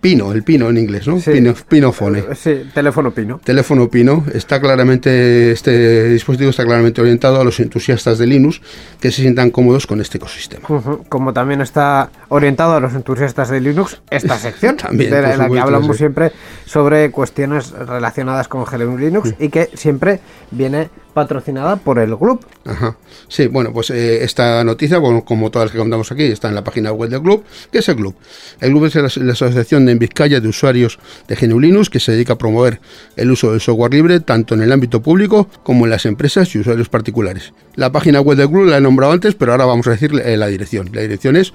[0.00, 1.20] Pino, el Pino en inglés, ¿no?
[1.20, 1.32] Sí.
[1.32, 2.24] Pino, Pinophone.
[2.34, 3.40] Sí, teléfono pino.
[3.44, 8.62] Teléfono Pino está claramente, este dispositivo está claramente orientado a los entusiastas de Linux
[8.98, 10.66] que se sientan cómodos con este ecosistema.
[11.08, 15.38] Como también está orientado a los entusiastas de Linux esta sección, También, de la, en
[15.38, 15.98] la que supuesto, hablamos sí.
[15.98, 16.32] siempre
[16.64, 22.44] sobre cuestiones relacionadas con GNU Linux y que siempre viene patrocinada por el club.
[22.64, 22.96] Ajá.
[23.28, 26.54] Sí, bueno, pues eh, esta noticia, bueno, como todas las que contamos aquí, está en
[26.54, 27.44] la página web del club.
[27.70, 28.14] ¿Qué es el club?
[28.60, 30.98] El club es la, la asociación de en Vizcaya de usuarios
[31.28, 32.80] de GNU Linux que se dedica a promover
[33.16, 36.58] el uso del software libre tanto en el ámbito público como en las empresas y
[36.58, 37.52] usuarios particulares.
[37.74, 40.36] La página web del club la he nombrado antes, pero ahora vamos a decir eh,
[40.36, 40.90] la dirección.
[40.92, 41.52] La dirección es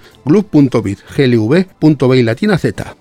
[2.20, 2.96] y latina z.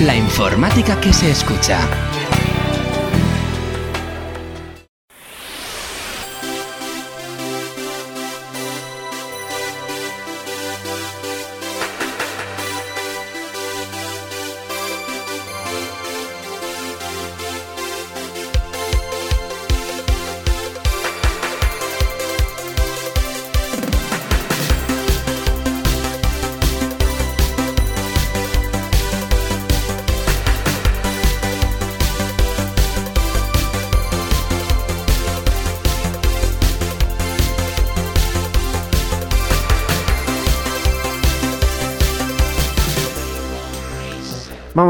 [0.00, 1.80] La informática que se escucha.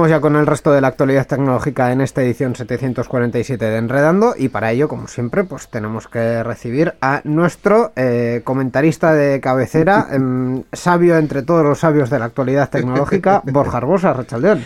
[0.08, 4.32] Vamos ya con el resto de la actualidad tecnológica en esta edición 747 de Enredando
[4.38, 10.06] y para ello, como siempre, pues tenemos que recibir a nuestro eh, comentarista de cabecera,
[10.12, 14.64] em, sabio entre todos los sabios de la actualidad tecnológica, Borja Arbosa, Rachaldeón.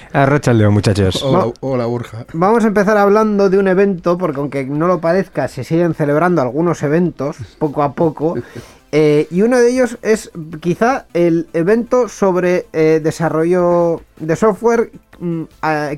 [0.52, 1.20] León, muchachos.
[1.24, 2.24] Hola, hola Borja.
[2.35, 6.40] Vamos a empezar hablando de un evento, porque aunque no lo parezca, se siguen celebrando
[6.40, 8.37] algunos eventos poco a poco.
[8.92, 15.42] eh, y uno de ellos es quizá el evento sobre eh, desarrollo de software mm,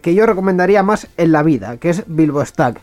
[0.00, 2.80] que yo recomendaría más en la vida, que es Bilbo Stack.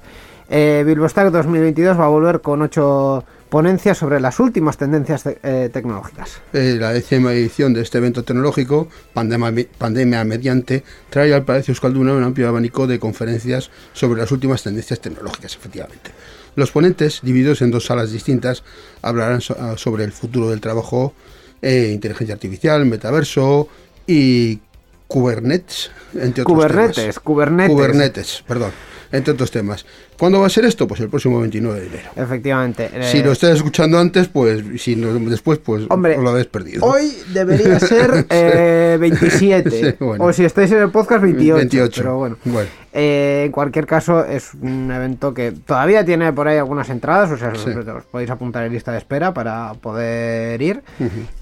[0.50, 5.38] Eh, Bilbo Stack 2022 va a volver con ocho ponencias sobre las últimas tendencias te-
[5.44, 6.42] eh, tecnológicas.
[6.54, 12.24] La décima edición de este evento tecnológico, pandemia, pandemia mediante, trae al Palacio Euskalduna un
[12.24, 16.12] amplio abanico de conferencias sobre las últimas tendencias tecnológicas, efectivamente.
[16.56, 18.64] Los ponentes, divididos en dos salas distintas,
[19.02, 21.14] hablarán so- ah, sobre el futuro del trabajo,
[21.62, 23.68] eh, inteligencia artificial, metaverso
[24.08, 24.60] y
[25.08, 27.20] Kubernetes, entre otros Kubernetes, temas.
[27.20, 27.70] Kubernetes.
[27.76, 28.72] Kubernetes, perdón,
[29.12, 29.86] entre otros temas.
[30.18, 30.88] ¿Cuándo va a ser esto?
[30.88, 32.10] Pues el próximo 29 de enero.
[32.16, 32.90] Efectivamente.
[33.12, 36.48] Si eh, lo estás escuchando antes, pues si no, después, pues Hombre, os lo habéis
[36.48, 36.86] perdido.
[36.86, 39.70] Hoy debería ser eh, 27.
[39.72, 40.24] Sí, bueno.
[40.26, 41.56] O si estáis en el podcast, 28.
[41.58, 42.02] 28.
[42.04, 42.38] Pero bueno.
[42.46, 42.70] Bueno.
[42.94, 47.32] Eh, en cualquier caso, es un evento que todavía tiene por ahí algunas entradas.
[47.32, 47.70] O sea, Sí.
[47.70, 50.84] os podéis apuntar en lista de espera para poder ir.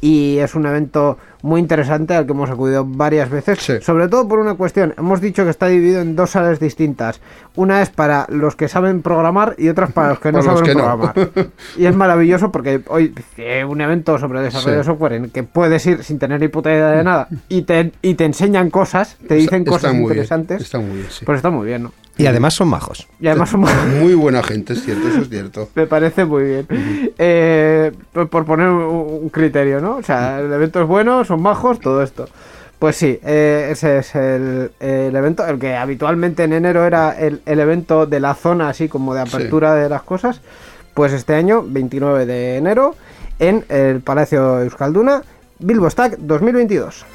[0.01, 3.59] Y es un evento muy interesante al que hemos acudido varias veces.
[3.59, 3.73] Sí.
[3.81, 4.93] Sobre todo por una cuestión.
[4.97, 7.21] Hemos dicho que está dividido en dos salas distintas.
[7.55, 10.75] Una es para los que saben programar y otras para los que no saben que
[10.75, 10.83] no.
[10.83, 11.13] programar.
[11.77, 14.77] Y es maravilloso porque hoy eh, un evento sobre desarrollo Sí.
[14.77, 17.61] de software en el que puedes ir sin tener ni puta idea de nada y
[17.63, 20.61] te, y te enseñan cosas, te dicen Está- cosas bien, interesantes.
[20.61, 21.25] está muy bien, sí.
[21.25, 21.91] Pues está muy bien, ¿no?
[22.17, 23.07] Y además son majos.
[23.21, 25.69] Y además somos- Muy buena gente, es cierto, eso es cierto.
[25.75, 26.67] me parece muy bien.
[27.17, 29.95] Eh, por, por poner un, un criterio, ¿no?
[29.97, 32.27] O sea, el evento es bueno, son majos, todo esto.
[32.77, 37.41] Pues sí, eh, ese es el, el evento, el que habitualmente en enero era el,
[37.45, 40.41] el evento de la zona, así como de apertura de las cosas.
[40.93, 42.95] Pues este año, 29 de enero,
[43.39, 45.21] en el Palacio Euskalduna,
[45.59, 47.05] Bilbo Stack 2022.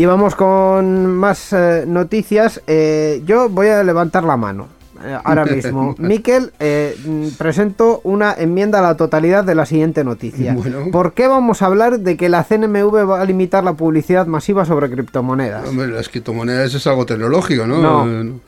[0.00, 2.62] Y vamos con más eh, noticias.
[2.66, 4.68] Eh, yo voy a levantar la mano
[5.04, 5.94] eh, ahora mismo.
[5.98, 10.54] Miquel, eh, mm, presento una enmienda a la totalidad de la siguiente noticia.
[10.54, 10.86] Bueno.
[10.90, 14.64] ¿Por qué vamos a hablar de que la CNMV va a limitar la publicidad masiva
[14.64, 15.68] sobre criptomonedas?
[15.68, 18.02] Hombre, las criptomonedas es algo tecnológico, ¿no?
[18.06, 18.40] No.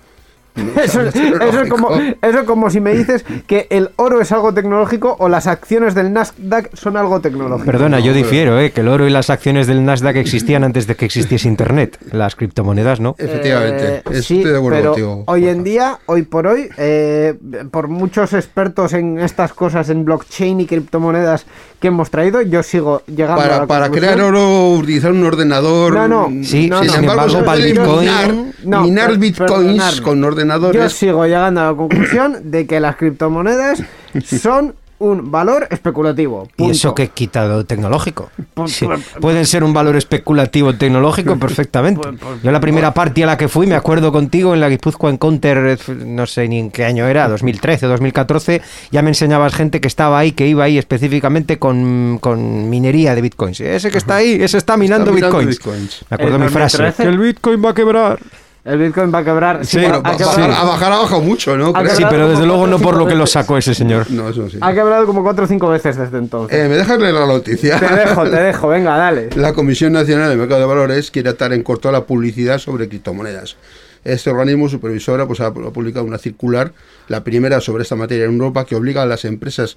[0.82, 1.76] Eso, es- eso es tecnológico.
[1.76, 5.46] como, eso es como si me dices que el oro es algo tecnológico o las
[5.46, 7.64] acciones del Nasdaq son algo tecnológico.
[7.64, 8.70] Perdona, yo difiero, ¿eh?
[8.70, 11.98] que el oro y las acciones del Nasdaq existían antes de que existiese Internet.
[12.12, 13.14] Las criptomonedas no.
[13.18, 15.24] Efectivamente, Eh, sí, estoy de pero contigo.
[15.26, 17.34] hoy en día, hoy por hoy, eh,
[17.70, 21.46] por muchos expertos en estas cosas, en blockchain y criptomonedas
[21.82, 25.92] que hemos traído, yo sigo llegando a Para, la para crear oro, utilizar un ordenador.
[25.92, 26.28] No, no.
[26.30, 26.94] mm, Sí, no, sin no.
[26.98, 28.34] embargo, se para el Bitcoin- minar,
[28.64, 30.80] No, minar bitcoins con ordenadores.
[30.80, 33.82] Yo sigo llegando a la conclusión de que las criptomonedas
[34.24, 36.48] son un valor especulativo.
[36.56, 36.94] ¿Y eso punto.
[36.94, 38.30] que quitado tecnológico?
[38.66, 42.00] Sí, pu- pueden ser un valor especulativo tecnológico perfectamente.
[42.42, 45.58] Yo la primera parte a la que fui, me acuerdo contigo en la Guipúzcoa Encounter,
[45.88, 49.80] eh, no sé ni en qué año era, 2013 o 2014, ya me enseñabas gente
[49.80, 53.60] que estaba ahí, que iba ahí específicamente con, con minería de bitcoins.
[53.60, 55.58] Ese que está ahí, ese está minando, minando bitcoins.
[55.58, 56.04] bitcoins.
[56.10, 57.02] Me acuerdo ¿En mi frase, 2013?
[57.02, 58.18] que el bitcoin va a quebrar.
[58.64, 59.66] El Bitcoin va a quebrar.
[59.66, 61.72] Sí, Bueno, ba- quebrado, bajar- a bajar ha bajado mucho, ¿no?
[61.96, 64.08] Sí, pero desde luego no por lo que lo sacó ese señor.
[64.10, 64.58] No, eso sí.
[64.60, 66.56] ha quebrado como cuatro o cinco veces desde entonces.
[66.56, 67.80] Eh, ¿Me dejas leer la noticia?
[67.80, 69.30] Te dejo, te dejo, venga, dale.
[69.34, 72.88] La Comisión Nacional de Mercado de Valores quiere atar en corto a la publicidad sobre
[72.88, 73.56] criptomonedas.
[74.04, 76.72] Este organismo supervisora pues, ha ha publicado una circular,
[77.08, 79.76] la primera sobre esta materia en Europa, que obliga a las empresas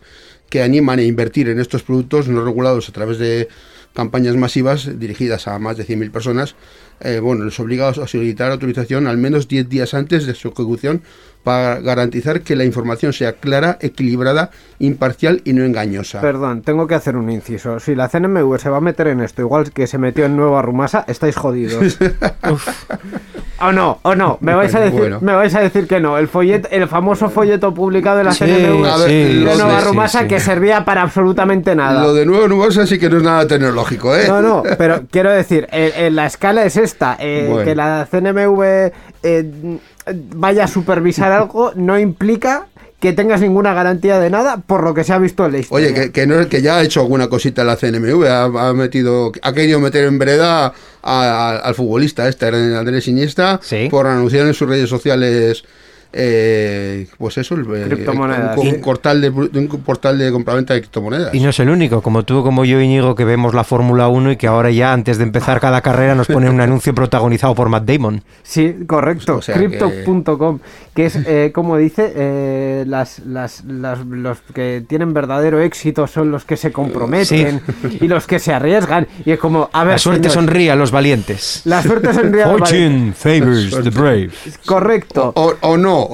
[0.50, 3.48] que animan a invertir en estos productos no regulados a través de
[3.94, 6.56] campañas masivas dirigidas a más de 100.000 personas,
[7.02, 11.02] eh, bueno, les obliga a solicitar autorización al menos 10 días antes de su ejecución
[11.46, 16.20] para garantizar que la información sea clara, equilibrada, imparcial y no engañosa.
[16.20, 17.80] Perdón, tengo que hacer un inciso.
[17.80, 20.62] Si la CNMV se va a meter en esto, igual que se metió en Nueva
[20.62, 21.98] Rumasa, estáis jodidos.
[23.62, 25.20] O no, o no, me vais a decir, Bueno.
[25.22, 26.18] me vais a decir que no.
[26.18, 28.98] El folleto, el famoso folleto publicado de la Sí, CNMV de lo Nueva
[29.76, 30.28] de- sí, Rumasa sí.
[30.28, 32.02] que servía para absolutamente nada.
[32.04, 34.26] Lo de nuevo Nubosa sí que no es nada tecnológico, ¿eh?
[34.28, 37.16] No, no, pero quiero decir, eh, eh, la escala es esta.
[37.18, 37.64] eh, Bueno.
[37.66, 38.92] Que la CNMV
[39.24, 39.52] eh,
[40.36, 42.68] vaya a supervisar algo no implica
[43.00, 45.88] que tengas ninguna garantía de nada por lo que se ha visto en la historia.
[45.90, 49.32] Oye, que, que, no, que ya ha hecho alguna cosita la CNMV, ha, ha metido,
[49.44, 50.72] ha querido meter en vereda a-
[51.04, 53.90] a- al futbolista este, Andrés Iniesta, Sí.
[53.92, 55.66] por anunciar en sus redes sociales,
[56.18, 58.58] eh, pues eso, el, eh, Criptomonedas.
[58.58, 61.34] un, portal de, un portal de compraventa de criptomonedas.
[61.36, 64.32] Y no es el único, como tú, como yo, Íñigo, que vemos la Fórmula 1
[64.32, 67.68] y que ahora ya antes de empezar cada carrera nos ponen un anuncio protagonizado por
[67.68, 68.24] Matt Damon.
[68.44, 69.36] Sí, correcto.
[69.38, 70.60] O sea Crypto.com,
[70.94, 71.06] que...
[71.08, 76.46] es, eh, como dice, eh, las, las, las- los que tienen verdadero éxito son los
[76.46, 77.62] que se comprometen
[78.00, 79.06] y los que se arriesgan.
[79.26, 81.62] Y es como, a ver, La suerte señor, sonríe a los valientes.
[81.66, 84.30] La suerte sonríe a los Fortune favors the brave.
[84.66, 85.34] Correcto.
[85.36, 86.05] O, o no.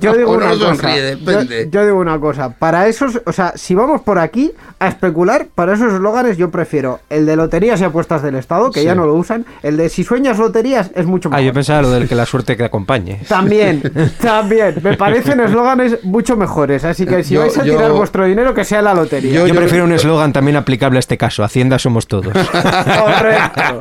[0.00, 0.66] Yo digo o una no cosa.
[0.76, 1.68] sonríe, Yo, depende.
[1.70, 2.50] yo digo una cosa.
[2.50, 7.00] Para esos, o sea, si vamos por aquí a especular, para esos eslóganes yo prefiero
[7.10, 8.86] el de loterías y apuestas del Estado, que Sí.
[8.86, 9.44] ya no lo usan.
[9.62, 11.44] El de si sueñas loterías es mucho Ah, mejor.
[11.46, 13.20] yo pensaba lo del que la suerte te acompañe.
[13.28, 13.82] También,
[14.20, 14.76] también.
[14.82, 16.84] Me parecen eslóganes mucho mejores.
[16.84, 19.32] Así que si Yo- vais a yo- tirar vuestro dinero, que sea la lotería.
[19.32, 21.44] Yo- Yo prefiero un eslogan también aplicable a este caso.
[21.44, 22.32] Hacienda somos todos.
[22.32, 23.78] Correcto.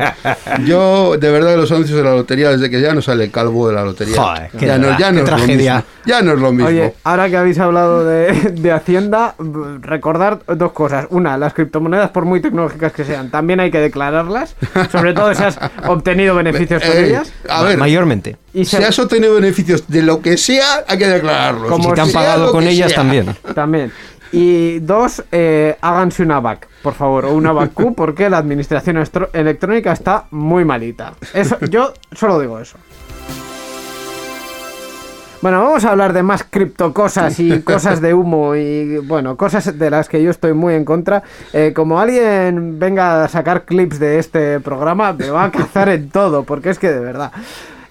[0.66, 3.68] Yo, de verdad, los anuncios de la lotería, desde que ya no sale el calvo
[3.68, 4.16] de la lotería.
[4.22, 5.76] Joder, ya no, ya no qué es lo tragedia.
[5.76, 5.90] mismo.
[6.06, 6.68] Ya no es lo mismo.
[6.68, 9.36] Oye, ahora que habéis hablado de, de Hacienda,
[9.82, 11.06] recordar dos cosas.
[11.10, 14.56] Una, las criptomonedas, por muy tecnológicas que sean, también hay que declararlas.
[14.92, 17.32] Sobre todo si has obtenido beneficios con Eh, ellas.
[17.50, 18.38] a ver, Mayormente.
[18.54, 21.70] Y si se- has obtenido beneficios de lo que sea, hay que declararlos.
[21.70, 22.98] Como Y si te han pagado lo con ellas sea.
[22.98, 23.36] también.
[23.54, 23.92] También.
[24.34, 28.98] Y dos, eh, háganse una VAC, por favor, o una VACU, porque la administración
[29.34, 31.14] electrónica está muy malita.
[31.34, 32.78] Eso, yo solo digo eso.
[35.42, 39.90] Bueno, vamos a hablar de más criptocosas y cosas de humo y, bueno, cosas de
[39.90, 41.24] las que yo estoy muy en contra.
[41.52, 46.10] Eh, como alguien venga a sacar clips de este programa, me va a cazar en
[46.10, 47.32] todo, porque es que de verdad.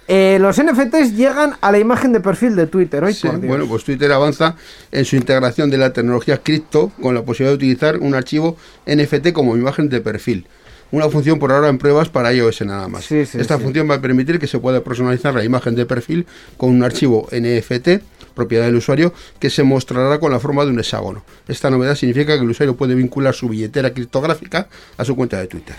[0.06, 3.48] Eh, los NFTs llegan a la imagen de perfil de Twitter hoy, Sí, por Dios.
[3.48, 4.56] bueno, pues Twitter avanza
[4.90, 9.32] en su integración de la tecnología cripto con la posibilidad de utilizar un archivo NFT
[9.32, 10.46] como imagen de perfil.
[10.92, 13.04] Una función por ahora en pruebas para iOS nada más.
[13.04, 13.62] Sí, sí, Esta sí.
[13.62, 16.26] función va a permitir que se pueda personalizar la imagen de perfil
[16.56, 18.02] con un archivo NFT,
[18.34, 21.22] propiedad del usuario, que se mostrará con la forma de un hexágono.
[21.46, 25.46] Esta novedad significa que el usuario puede vincular su billetera criptográfica a su cuenta de
[25.46, 25.76] Twitter.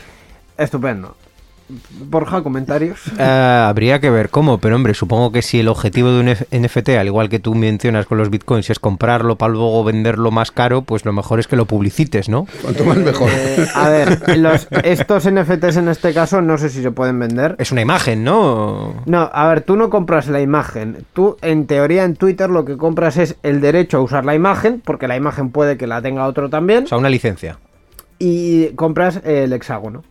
[0.57, 1.17] Estupendo.
[2.09, 2.99] Borja, comentarios.
[3.17, 3.23] Eh,
[3.67, 6.89] habría que ver cómo, pero hombre, supongo que si el objetivo de un F- NFT,
[6.89, 10.81] al igual que tú mencionas con los bitcoins, es comprarlo para luego venderlo más caro,
[10.83, 12.47] pues lo mejor es que lo publicites, ¿no?
[12.61, 13.29] Cuanto más mejor.
[13.31, 17.55] Eh, a ver, los, estos NFTs en este caso no sé si se pueden vender.
[17.59, 18.95] Es una imagen, ¿no?
[19.05, 21.05] No, a ver, tú no compras la imagen.
[21.13, 24.81] Tú, en teoría, en Twitter lo que compras es el derecho a usar la imagen,
[24.83, 27.57] porque la imagen puede que la tenga otro también, O sea, una licencia.
[28.19, 30.03] y compras el hexágono.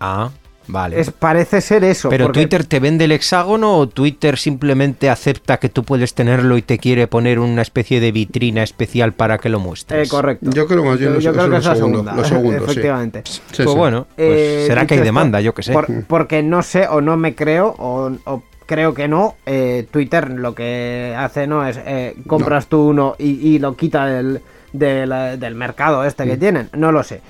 [0.00, 0.30] Ah,
[0.68, 1.00] vale.
[1.00, 2.08] Es, parece ser eso.
[2.08, 6.56] Pero porque- Twitter te vende el hexágono o Twitter simplemente acepta que tú puedes tenerlo
[6.56, 10.06] y te quiere poner una especie de vitrina especial para que lo muestres.
[10.06, 10.50] Eh, correcto.
[10.50, 12.14] Yo creo más Yo, yo eso creo que es la segundo, segunda.
[12.14, 13.22] lo segundo, efectivamente.
[13.24, 13.76] Sí, Pues sí.
[13.76, 15.72] bueno, pues Eh, será que hay demanda, yo que sé.
[15.72, 19.36] por- porque no sé o no me creo o, o creo que no.
[19.46, 24.06] eh, Twitter lo que hace no es eh, compras tú uno y, y lo quita
[24.06, 24.40] del,
[24.72, 26.28] del, del mercado este Mm.
[26.28, 26.68] que tienen.
[26.72, 27.20] No lo sé.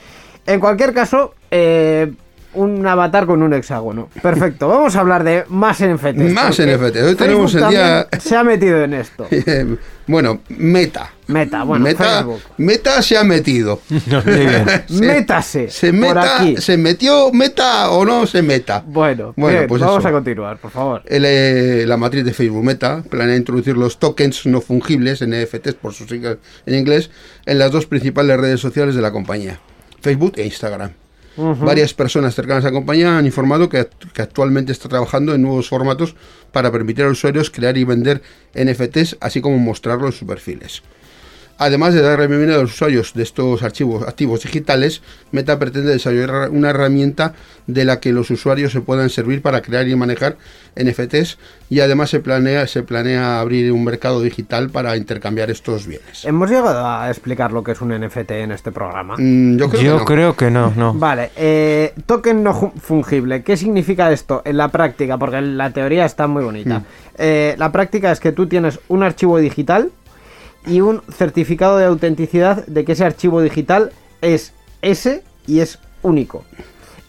[0.46, 2.12] En cualquier caso, eh,
[2.56, 4.08] un avatar con un hexágono.
[4.22, 6.32] Perfecto, vamos a hablar de más NFTs.
[6.32, 6.96] Más porque NFT.
[7.02, 9.28] Hoy tenemos el día- Se ha metido en esto.
[10.06, 11.12] bueno, Meta.
[11.28, 12.40] Meta, bueno, Meta, Facebook.
[12.58, 13.80] Meta se ha metido.
[14.90, 15.68] Métase.
[15.70, 16.56] Se por meta, aquí.
[16.58, 18.82] se metió Meta o no se meta.
[18.86, 20.08] Bueno, Bueno, bien, pues vamos eso.
[20.08, 21.02] a continuar, por favor.
[21.06, 25.92] El, eh, la matriz de Facebook Meta planea introducir los tokens no fungibles, NFTs por
[25.92, 27.10] sus siglas en inglés,
[27.44, 29.60] en las dos principales redes sociales de la compañía,
[30.00, 30.90] Facebook e Instagram.
[31.36, 35.68] Varias personas cercanas a la compañía han informado que, que actualmente está trabajando en nuevos
[35.68, 36.16] formatos
[36.50, 38.22] para permitir a los usuarios crear y vender
[38.54, 40.82] NFTs, así como mostrarlos en sus perfiles.
[41.58, 45.00] Además de dar bienvenida a los usuarios de estos archivos activos digitales,
[45.32, 47.32] Meta pretende desarrollar una herramienta
[47.66, 50.36] de la que los usuarios se puedan servir para crear y manejar
[50.78, 51.38] NFTs
[51.70, 56.26] y además se planea, se planea abrir un mercado digital para intercambiar estos bienes.
[56.26, 59.14] Hemos llegado a explicar lo que es un NFT en este programa.
[59.16, 60.04] Mm, yo creo Yo que no.
[60.04, 60.92] creo que no, no.
[60.92, 63.42] Vale, eh, token no fungible.
[63.42, 65.16] ¿Qué significa esto en la práctica?
[65.16, 66.82] Porque la teoría está muy bonita.
[67.16, 69.90] Eh, la práctica es que tú tienes un archivo digital
[70.66, 74.52] y un certificado de autenticidad de que ese archivo digital es
[74.82, 76.44] ese y es único.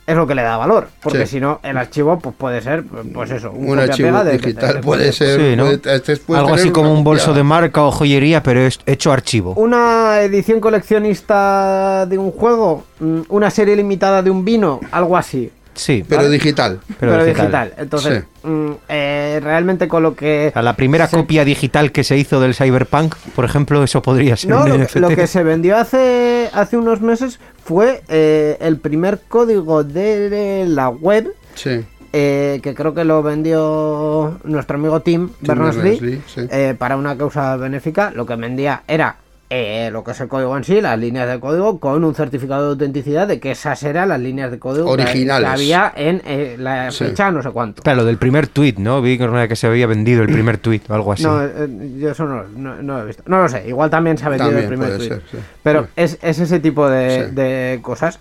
[0.05, 1.33] Es lo que le da valor, porque Sí.
[1.33, 4.79] si no, el archivo pues puede ser, pues eso, un, un archivo de- digital de-
[4.81, 5.65] puede ser Sí, ¿no?
[5.65, 9.11] puede- este puede Algo así como un bolso de marca o joyería, pero es hecho
[9.11, 9.53] archivo.
[9.57, 15.51] Una edición coleccionista de un juego, mm, una serie limitada de un vino, algo así.
[15.77, 16.33] Sí, pero ¿vale?
[16.33, 17.45] digital pero pero, digital.
[17.45, 17.73] digital.
[17.77, 20.47] Entonces, mm, eh, realmente con lo que...
[20.49, 24.01] O sea, la primera se- copia digital que se hizo del Cyberpunk, por ejemplo, eso
[24.01, 24.95] podría ser No, un lo, que- NFT.
[24.97, 30.89] lo que se vendió hace, hace unos meses fue eh, el primer código de la
[30.89, 36.47] web, sí eh, que creo que lo vendió nuestro amigo Tim, Berners-Lee, Berners-Lee, sí.
[36.49, 38.11] eh, para una causa benéfica.
[38.11, 39.17] Lo que vendía era
[39.49, 42.63] eh, lo que es el código en sí, las líneas de código, con un certificado
[42.63, 45.47] de autenticidad de que esas eran las líneas de código que- Originales.
[45.47, 47.05] que había en eh, la Sí.
[47.05, 47.81] fecha no sé cuánto.
[47.81, 49.01] Claro, del primer tweet, ¿no?
[49.01, 51.23] Vi que se había vendido el primer tweet o algo así.
[51.23, 51.49] No, eh,
[51.97, 53.23] yo eso no, no- no lo he visto.
[53.27, 55.09] No lo sé, igual también se ha vendido el primer puede tweet.
[55.09, 55.37] ser, sí.
[55.63, 55.89] Pero Sí.
[55.95, 57.35] es, es ese tipo de, Sí.
[57.35, 58.19] de cosas.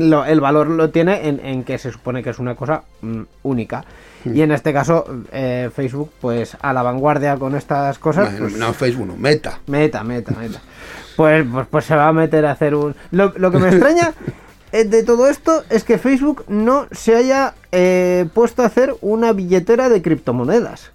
[0.00, 3.22] Lo- el valor lo tiene en, en que se supone que es una cosa mm,
[3.42, 3.84] única.
[4.24, 4.36] Hmm.
[4.36, 8.30] Y en este caso, eh, Facebook, pues a la vanguardia con estas cosas.
[8.30, 10.60] Bueno, pues, no Facebook no Meta Meta, meta, meta.
[11.16, 12.94] Pues, pues, pues se va a meter a hacer un.
[13.10, 14.12] Lo, lo que me extraña
[14.72, 19.32] eh, de todo esto es que Facebook no se haya eh, puesto a hacer una
[19.32, 20.90] billetera de criptomonedas.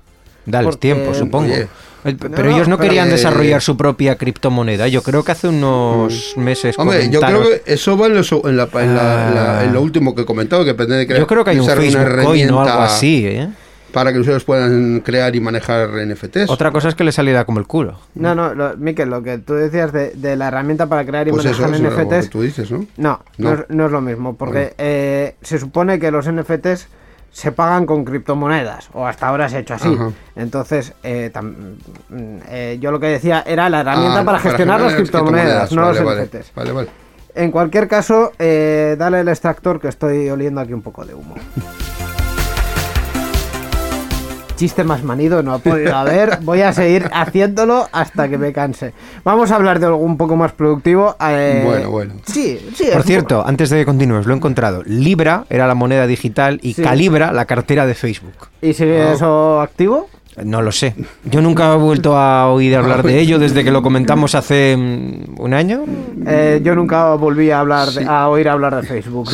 [0.45, 1.45] Dales porque- tiempo, supongo.
[1.53, 1.67] Oye.
[2.05, 4.87] Pero No, ellos no pero- querían Eh, desarrollar su propia criptomoneda.
[4.87, 6.77] Yo creo que hace unos meses.
[6.77, 9.73] Hombre, yo creo que eso va en, lo, en, la- en la- en la- en
[9.73, 12.49] lo último que he comentado, que pretende crear Yo creo que hay un Facebook Coin
[12.51, 13.49] o algo herramienta así, ¿eh?
[13.91, 16.49] Para que los usuarios puedan crear y manejar NFTs.
[16.49, 17.97] Otra cosa es que le saliera como el culo.
[18.13, 21.31] No, no, lo, Miquel, lo que tú decías de, de la herramienta para crear y
[21.31, 22.29] pues eso manejar es lo que NFTs.
[22.29, 22.85] tú dices, ¿no?
[22.97, 23.53] No, no, No.
[23.53, 24.73] es, no es lo mismo, porque Bueno.
[24.79, 26.87] eh, se supone que los NFTs
[27.35, 29.93] se pagan con criptomonedas, o hasta ahora se ha hecho así.
[29.93, 30.11] Ajá.
[30.37, 31.75] Entonces, eh, tam-
[32.07, 35.81] mm, eh, yo lo que decía era la herramienta Ah, para gestionar las criptomonedas, no
[35.81, 36.53] vale, los NFTs.
[36.55, 36.89] Vale, vale.
[37.35, 41.35] En cualquier caso, eh, dale el extractor que estoy oliendo aquí un poco de humo.
[44.55, 46.39] Chiste más manido no ha podido haber.
[46.41, 48.93] Voy a seguir haciéndolo hasta que me canse.
[49.25, 51.15] Vamos a hablar de algo un poco más productivo.
[51.19, 52.13] eh, Bueno, bueno.
[52.25, 52.85] Sí, sí.
[52.93, 54.81] Por cierto, antes de que continúes, lo he encontrado.
[54.85, 56.81] Libra era la moneda digital y Sí.
[56.83, 58.33] Calibra la cartera de Facebook.
[58.61, 59.11] ¿Y sigue Ah.
[59.13, 60.07] eso activo?
[60.43, 60.95] No lo sé.
[61.25, 65.35] Yo nunca he vuelto a oír hablar de ello desde que lo comentamos hace mm,
[65.41, 65.83] un año.
[66.27, 68.07] Eh, yo nunca volví a hablar de- Sí.
[68.07, 69.29] a oír hablar de Facebook.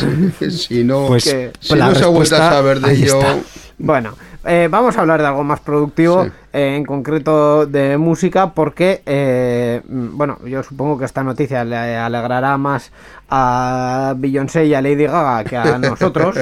[0.50, 3.36] si no, Pues, que- si la no se ha vuelto a saber de ello, está.
[3.78, 4.14] Bueno,
[4.44, 6.30] eh, vamos a hablar de algo más productivo, Sí.
[6.52, 11.76] eh, en concreto de música, porque, eh, mm, bueno, yo supongo que esta noticia le
[11.96, 12.90] alegrará más
[13.30, 16.36] a Beyoncé y a Lady Gaga que a nosotros,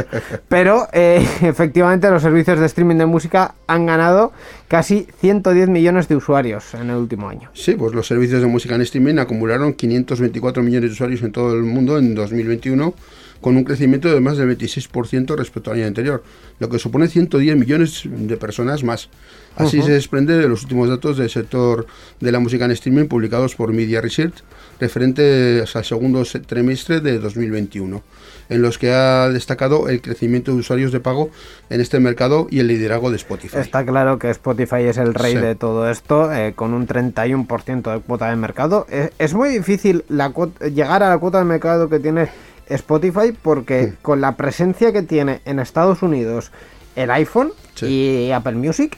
[0.48, 4.32] pero eh, efectivamente los servicios de streaming de música han ganado
[4.66, 7.48] casi 110 millones de usuarios en el último año.
[7.54, 11.54] Sí, pues los servicios de música en streaming acumularon 524 millones de usuarios en todo
[11.54, 12.92] el mundo en 2021,
[13.40, 16.22] con un crecimiento de más del 26% respecto al año anterior,
[16.58, 19.08] lo que supone 110 millones de personas más.
[19.56, 21.86] Así se desprende de los últimos datos del sector
[22.20, 24.34] de la música en streaming publicados por Media Research,
[24.78, 28.02] referentes al segundo se- trimestre de 2021,
[28.48, 31.30] en los que ha destacado el crecimiento de usuarios de pago
[31.70, 33.56] en este mercado y el liderazgo de Spotify.
[33.58, 35.38] Está claro que Spotify es el rey Sí.
[35.40, 38.86] de todo esto, eh, con un 31% de cuota de mercado.
[38.90, 40.32] Es, es muy difícil la
[40.72, 42.28] llegar a la cuota de mercado que tiene
[42.70, 46.50] Spotify porque con la presencia que tiene en Estados Unidos
[46.96, 47.86] el iPhone Sí.
[47.86, 48.96] y Apple Music,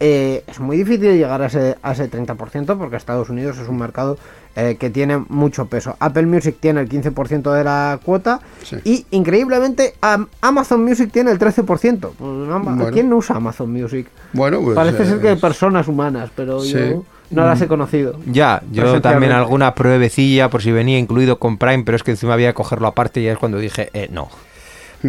[0.00, 3.78] eh, es muy difícil llegar a ese, a ese 30% porque Estados Unidos es un
[3.78, 4.18] mercado
[4.56, 5.96] eh, que tiene mucho peso.
[5.98, 8.76] Apple Music tiene el 15% de la cuota Sí.
[8.84, 12.12] y increíblemente Am- Amazon Music tiene el 13%.
[12.16, 12.86] Pues, Bueno.
[12.92, 14.06] ¿Quién no usa Amazon Music?
[14.32, 14.76] Bueno, pues.
[14.76, 16.72] Parece eh, ser que personas humanas, pero Sí.
[16.72, 18.18] yo no las he conocido.
[18.26, 22.34] Ya, yo también alguna pruebecilla por si venía incluido con Prime, pero es que encima
[22.34, 24.28] había que cogerlo aparte y es cuando dije, eh, no.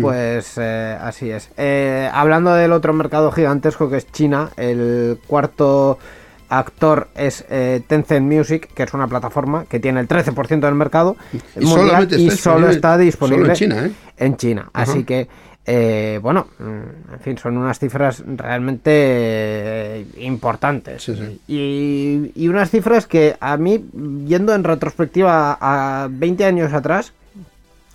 [0.01, 1.49] Pues eh, así es.
[1.57, 5.97] Eh, hablando del otro mercado gigantesco que es China, el cuarto
[6.49, 11.15] actor es eh, Tencent Music, que es una plataforma que tiene el 13% del mercado
[11.33, 13.91] Y mundial solamente y está solo está disponible solo en China, ¿eh?
[14.17, 14.69] en China.
[14.73, 15.27] Así que,
[15.67, 21.03] eh, bueno, mm, en fin, son unas cifras realmente importantes.
[21.03, 21.41] Sí, sí.
[21.47, 23.83] Y, y unas cifras que a mí,
[24.27, 27.13] yendo en retrospectiva a 20 años atrás,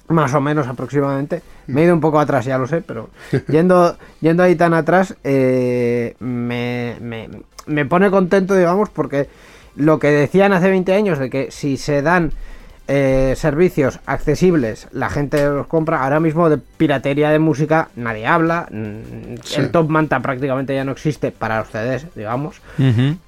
[0.09, 1.43] más o menos aproximadamente.
[1.68, 3.11] Me he ido un poco atrás, ya lo sé, pero
[3.49, 7.29] yendo, yendo ahí tan atrás, eh, me, me-
[7.66, 9.29] me pone contento, digamos, porque
[9.77, 12.33] lo que decían hace 20 años de que si se dan
[12.93, 16.03] eh, servicios accesibles, la gente los compra.
[16.03, 18.66] Ahora mismo de piratería de música nadie habla.
[18.70, 19.61] mm, Sí.
[19.61, 22.61] El top manta prácticamente ya no existe para los CDs, digamos.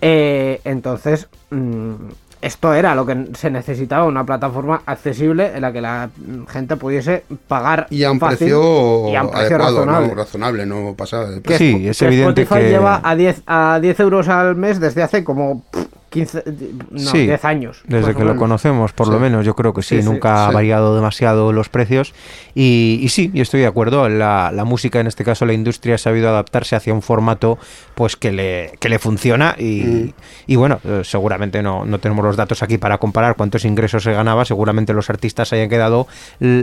[0.01, 1.93] Eh, entonces, mm,
[2.41, 6.11] esto era lo que se necesitaba, una plataforma accesible en la que la
[6.49, 10.09] gente pudiese pagar Y a un fácil precio, y a un precio adecuado, razonable.
[10.09, 10.15] ¿no?
[10.17, 11.77] razonable, no pasada de Que precio.
[11.79, 15.05] Sí, es que evidente Spotify que- lleva a 10, a 10 euros al mes desde
[15.05, 16.45] hace como pff, 15,
[16.91, 17.83] no, Sí, 10 años.
[17.87, 19.21] Desde que lo conocemos, por lo Sí.
[19.23, 22.13] menos, yo creo que sí, Sí, nunca ha variado demasiado los precios.
[22.55, 25.95] Y, y sí, yo estoy de acuerdo, la, la música, en este caso la industria,
[25.95, 27.59] ha sabido adaptarse hacia un formato
[27.95, 30.15] pues que le, que le funciona y,
[30.47, 34.13] y bueno, eh, seguramente no, no tenemos los datos aquí para comparar cuántos ingresos se
[34.13, 36.07] ganaba, seguramente los artistas hayan quedado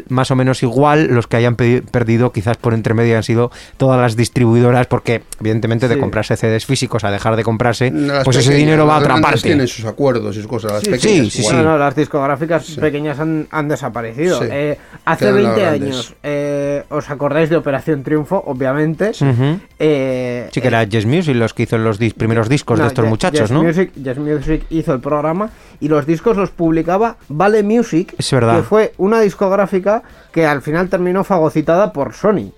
[0.10, 3.52] más o menos igual, los que hayan pe- perdido quizás por entre medio han sido
[3.78, 7.92] todas las distribuidoras porque evidentemente de comprarse CDs físicos a dejar de comprarse,
[8.24, 9.50] pues ese pequeñas, dinero va a las parte.
[9.50, 10.72] Tienen sus acuerdos y sus cosas.
[10.74, 11.44] Las Sí, pequeñas, sí, sí.
[11.44, 14.40] Bueno, no, las discográficas pequeñas han, han desaparecido.
[14.40, 14.48] Sí.
[14.52, 15.82] Eh, hace Quedan las 20 grandes.
[15.96, 18.44] años, eh, ¿os acordáis de Operación Triunfo?
[18.46, 19.12] Obviamente.
[19.12, 19.60] Ujú.
[19.80, 22.90] Eh, Sí, que era Jess Music los que hizo los dis- primeros discos No, de
[22.90, 23.64] estos muchachos, Yes ¿no?
[23.64, 28.58] Music, Yes Music hizo el programa y los discos los publicaba Vale Music, Es verdad.
[28.58, 32.52] que fue una discográfica que al final terminó fagocitada por Sony.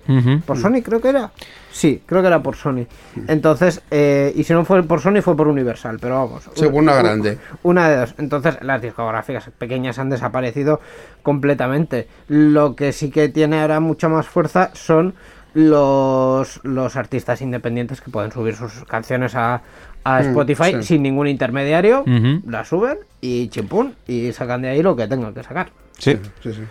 [0.46, 1.30] ¿Por Sony creo que era?
[1.70, 2.84] Sí, creo que era por Sony.
[3.28, 6.50] Entonces, eh, y si no fue por Sony fue por Universal, pero vamos.
[6.54, 7.38] Sí, una grande.
[7.62, 8.14] Una de dos.
[8.18, 10.80] Entonces, las discográficas pequeñas han desaparecido
[11.22, 12.08] completamente.
[12.28, 15.14] Lo que sí que tiene ahora mucha más fuerza son
[15.54, 19.62] los, los artistas independientes que pueden subir sus canciones a,
[20.04, 20.82] a Mm, Spotify sí.
[20.82, 22.42] sin ningún intermediario, Ujú.
[22.50, 25.70] las suben y chimpún y sacan de ahí lo que tengan que sacar.
[25.98, 26.18] Sí.
[26.42, 26.62] Sí, sí.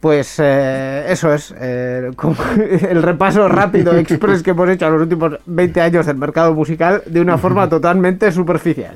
[0.00, 2.10] Pues eh, eso es eh,
[2.88, 7.02] el repaso rápido, express que hemos hecho a los últimos 20 años del mercado musical
[7.04, 8.94] de una forma totalmente superficial.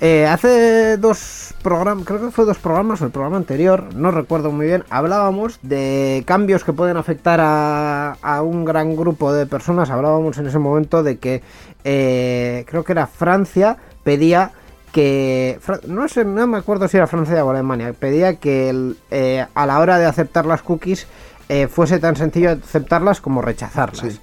[0.00, 4.64] Eh, hace dos programas, creo que fue dos programas, el programa anterior, no recuerdo muy
[4.64, 9.90] bien, hablábamos de cambios que pueden afectar a, a un gran grupo de personas.
[9.90, 11.42] Hablábamos en ese momento de que
[11.84, 14.52] eh, creo que era Francia pedía
[14.92, 19.46] que no sé, no me acuerdo si era Francia o Alemania, pedía que el, eh,
[19.54, 21.06] a la hora de aceptar las cookies
[21.48, 24.00] eh, fuese tan sencillo aceptarlas como rechazarlas.
[24.14, 24.20] Sí.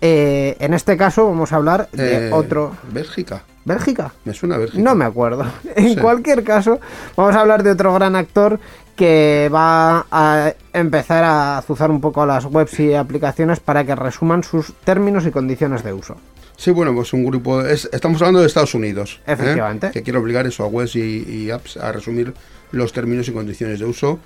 [0.00, 2.72] Eh, en este caso vamos a hablar de otro.
[2.92, 3.42] Bélgica.
[3.64, 4.12] ¿Bélgica?
[4.24, 4.82] Me suena Bélgica.
[4.82, 5.44] No me acuerdo.
[5.74, 5.96] En Sí.
[5.96, 6.78] cualquier caso,
[7.16, 8.60] vamos a hablar de otro gran actor
[8.94, 13.94] que va a empezar a azuzar un poco a las webs y aplicaciones para que
[13.94, 16.16] resuman sus términos y condiciones de uso.
[16.56, 17.60] Sí, bueno, pues un grupo.
[17.64, 19.20] es- estamos hablando de Estados Unidos.
[19.26, 19.32] ¿eh?
[19.32, 19.90] Efectivamente.
[19.92, 22.32] Que quiere obligar eso a webs y, y apps a resumir
[22.72, 24.18] los términos y condiciones de uso.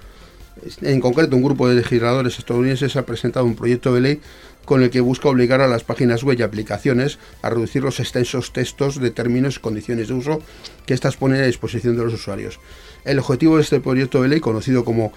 [0.82, 4.20] En concreto, un grupo de legisladores estadounidenses ha presentado un proyecto de ley
[4.64, 8.52] con el que busca obligar a las páginas web y aplicaciones a reducir los extensos
[8.52, 10.42] textos de términos y condiciones de uso
[10.86, 12.60] que éstas ponen a disposición de los usuarios.
[13.04, 15.12] El objetivo de este proyecto de ley, conocido como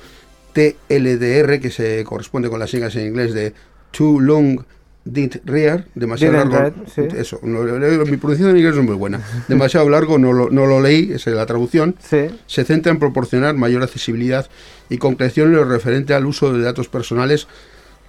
[0.54, 3.54] TLDR, que se corresponde con las siglas en inglés de
[3.92, 4.62] Too Long
[5.06, 6.76] Didn't Read, demasiado Didn't largo.
[6.78, 7.18] read, sí.
[7.18, 9.22] Eso, no, mi pronunciación en inglés no es muy buena.
[9.48, 11.96] Demasiado largo, no lo, no lo leí, esa es la traducción.
[12.00, 12.28] Sí.
[12.48, 14.50] Se centra en proporcionar mayor accesibilidad
[14.90, 17.48] y concreción en lo referente al uso de datos personales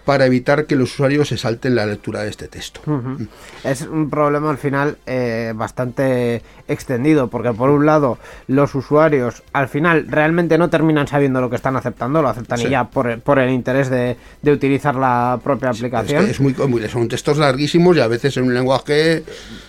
[0.05, 2.81] para evitar que los usuarios se salten la lectura de este texto.
[3.65, 9.69] Es un problema al final eh, bastante extendido, porque por un lado los usuarios al
[9.69, 13.39] final realmente no terminan sabiendo lo que están aceptando, lo aceptan y ya por, por
[13.39, 16.25] el interés de, de utilizar la propia Es, aplicación.
[16.25, 19.25] que es muy, muy- son textos larguísimos y a veces en un lenguaje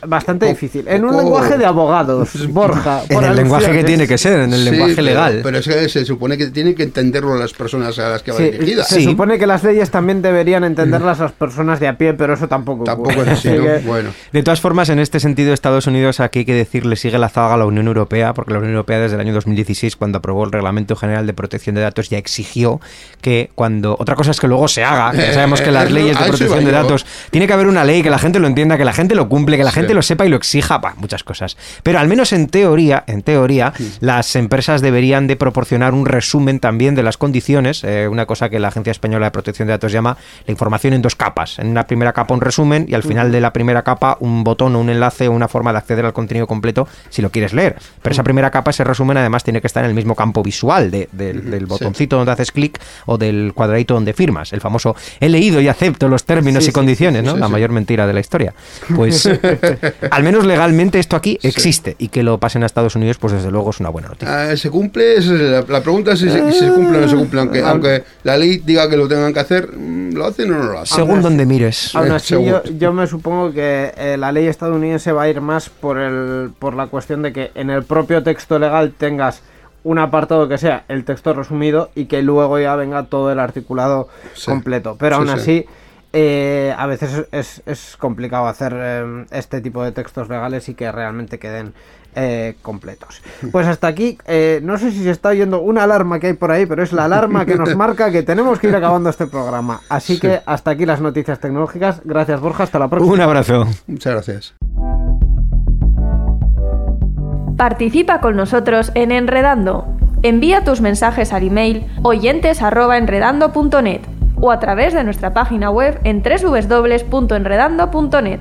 [0.05, 0.87] Bastante difícil.
[0.87, 3.01] En un poco- lenguaje de abogados, Borja.
[3.07, 5.39] En por el lenguaje que tiene que ser, en el Sí, lenguaje pero- legal.
[5.43, 8.37] Pero es que se supone que tienen que entenderlo las personas a las que va
[8.37, 8.83] Sí, dirigida.
[8.83, 9.03] se Sí.
[9.05, 12.83] supone que las leyes también deberían entenderlas las personas de a pie, pero eso tampoco
[12.83, 13.63] es así, Así ¿no?
[13.63, 14.09] que- Bueno.
[14.31, 17.53] De todas formas, en este sentido, Estados Unidos, aquí hay que decirle, sigue la zaga
[17.53, 20.51] a la Unión Europea, porque la Unión Europea desde el año 2016, cuando aprobó el
[20.51, 22.79] Reglamento General de Protección de Datos, ya exigió
[23.21, 23.95] que cuando...
[23.99, 26.65] Otra cosa es que luego se haga, que ya sabemos que las leyes de protección
[26.65, 29.15] de datos, tiene que haber una ley, que la gente lo entienda, que la gente
[29.15, 29.75] lo cumple, que la Sí.
[29.81, 31.57] gente lo sepa y lo exija, bah, muchas cosas.
[31.83, 36.95] Pero al menos en teoría, en teoría, las empresas deberían de proporcionar un resumen también
[36.95, 40.14] de las condiciones, eh, una cosa que la Agencia Española de Protección de Datos llama
[40.45, 41.59] la información en dos capas.
[41.59, 44.75] En una primera capa un resumen y al final de la primera capa un botón
[44.75, 47.75] o un enlace o una forma de acceder al contenido completo si lo quieres leer.
[48.01, 50.91] Pero esa primera capa, ese resumen, además tiene que estar en el mismo campo visual
[50.91, 54.53] de- del- del botoncito donde haces clic o del cuadradito donde firmas.
[54.53, 57.35] El famoso he leído y acepto los términos Sí, y sí, condiciones, ¿no?
[57.37, 58.53] la mayor mentira de la historia.
[58.95, 59.27] Pues
[60.11, 63.51] al menos legalmente esto aquí existe y que lo pasen a Estados Unidos, pues desde
[63.51, 64.51] luego es una buena noticia.
[64.51, 65.19] Ah, ¿Se cumple?
[65.21, 67.39] La, la pregunta es si se, si se cumple o no se cumple.
[67.41, 69.69] Aunque, aunque la ley diga que lo tengan que hacer,
[70.13, 70.95] ¿lo hacen o no lo hacen?
[70.95, 71.95] Según donde mires.
[71.95, 72.35] Aún Eh, así,
[72.77, 76.75] yo, me supongo que eh, la ley estadounidense va a ir más por, el, por
[76.75, 79.41] la cuestión de que en el propio texto legal tengas
[79.83, 84.07] un apartado que sea el texto resumido y que luego ya venga todo el articulado
[84.33, 84.45] Sí.
[84.51, 84.95] completo.
[84.99, 85.33] Pero aún sí.
[85.33, 85.65] así,
[86.17, 90.89] eh, a veces es, es complicado hacer eh, este tipo de textos legales y que
[90.89, 91.73] realmente queden
[92.15, 93.21] eh, completos.
[93.51, 96.51] Pues hasta aquí, eh, no sé si se está oyendo una alarma que hay por
[96.51, 99.81] ahí, pero es la alarma que nos marca que tenemos que ir acabando este programa.
[99.89, 101.99] Así que hasta aquí las noticias tecnológicas.
[102.05, 103.13] Gracias Borja, hasta la próxima.
[103.13, 103.67] Un abrazo.
[103.87, 104.53] Muchas gracias.
[107.57, 109.85] Participa con nosotros en Enredando.
[110.23, 118.39] Envía tus mensajes al email oyentes@enredando.net o a través de nuestra página web en www.enredando.net.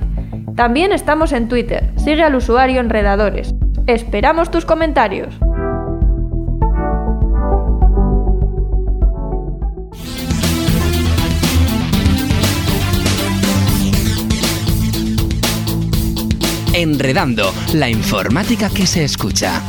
[0.55, 1.91] También estamos en Twitter.
[1.97, 3.53] Sigue al usuario Enredadores.
[3.87, 5.33] Esperamos tus comentarios.
[16.73, 19.61] Enredando, la informática que se escucha.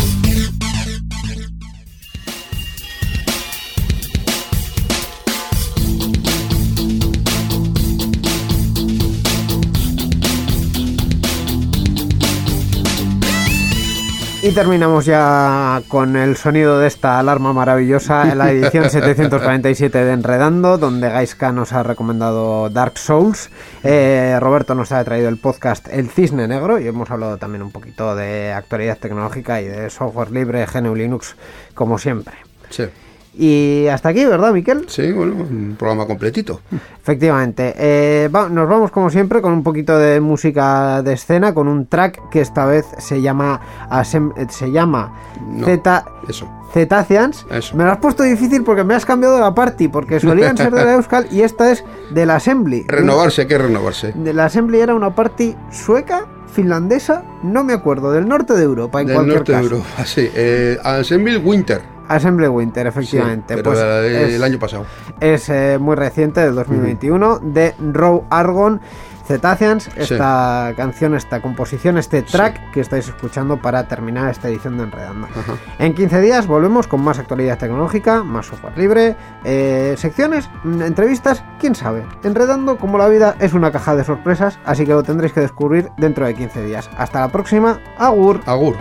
[14.47, 20.13] Y terminamos ya con el sonido de esta alarma maravillosa en la edición 747 de
[20.13, 23.51] Enredando, donde Gaiska nos ha recomendado Dark Souls.
[23.83, 27.73] Eh, Roberto nos ha traído el podcast El Cisne Negro y hemos hablado también un
[27.73, 31.35] poquito de actualidad tecnológica y de software libre, GNU Linux,
[31.75, 32.37] como siempre.
[32.71, 32.85] Sí.
[33.39, 34.87] Y hasta aquí, ¿verdad, Miquel?
[34.89, 36.61] Sí, bueno, un programa completito.
[37.03, 37.75] Efectivamente.
[37.77, 41.87] Eh, va- nos vamos como siempre con un poquito de música de escena, con un
[41.87, 43.61] track que esta vez se llama
[43.91, 45.13] Asem- eh, se llama
[45.51, 46.49] No, Zeta Eso.
[46.73, 47.47] Cetaceans.
[47.51, 47.77] Eso.
[47.77, 50.85] Me lo has puesto difícil porque me has cambiado la party, porque solían ser de
[50.85, 52.85] la Euskal y esta es de la Assembly.
[52.89, 54.13] Renovarse, hay que renovarse.
[54.15, 59.01] De la Assembly era una party sueca, finlandesa, no me acuerdo, del norte de Europa
[59.01, 59.59] en Del cualquier norte de.
[59.59, 59.87] Europa.
[60.05, 61.81] Sí, eh, Ensemble Winter.
[62.09, 63.55] Assembly Winter, Sí, efectivamente.
[63.57, 64.85] pero pues es- el año pasado.
[65.21, 68.81] es eh, muy reciente, del 2021, de Row Argon
[69.27, 69.89] Cetaceans.
[69.97, 75.27] Esta canción, esta composición, este track que estáis escuchando para terminar esta edición de Enredando.
[75.81, 81.43] En 15 días volvemos con más actualidad tecnológica, más software libre, eh, secciones, mm, entrevistas,
[81.59, 82.05] quién sabe.
[82.23, 85.91] Enredando, como la vida, es una caja de sorpresas, así que lo tendréis que descubrir
[85.99, 86.89] dentro de 15 días.
[86.97, 88.43] Hasta la próxima, Agur.
[88.47, 88.77] Agur.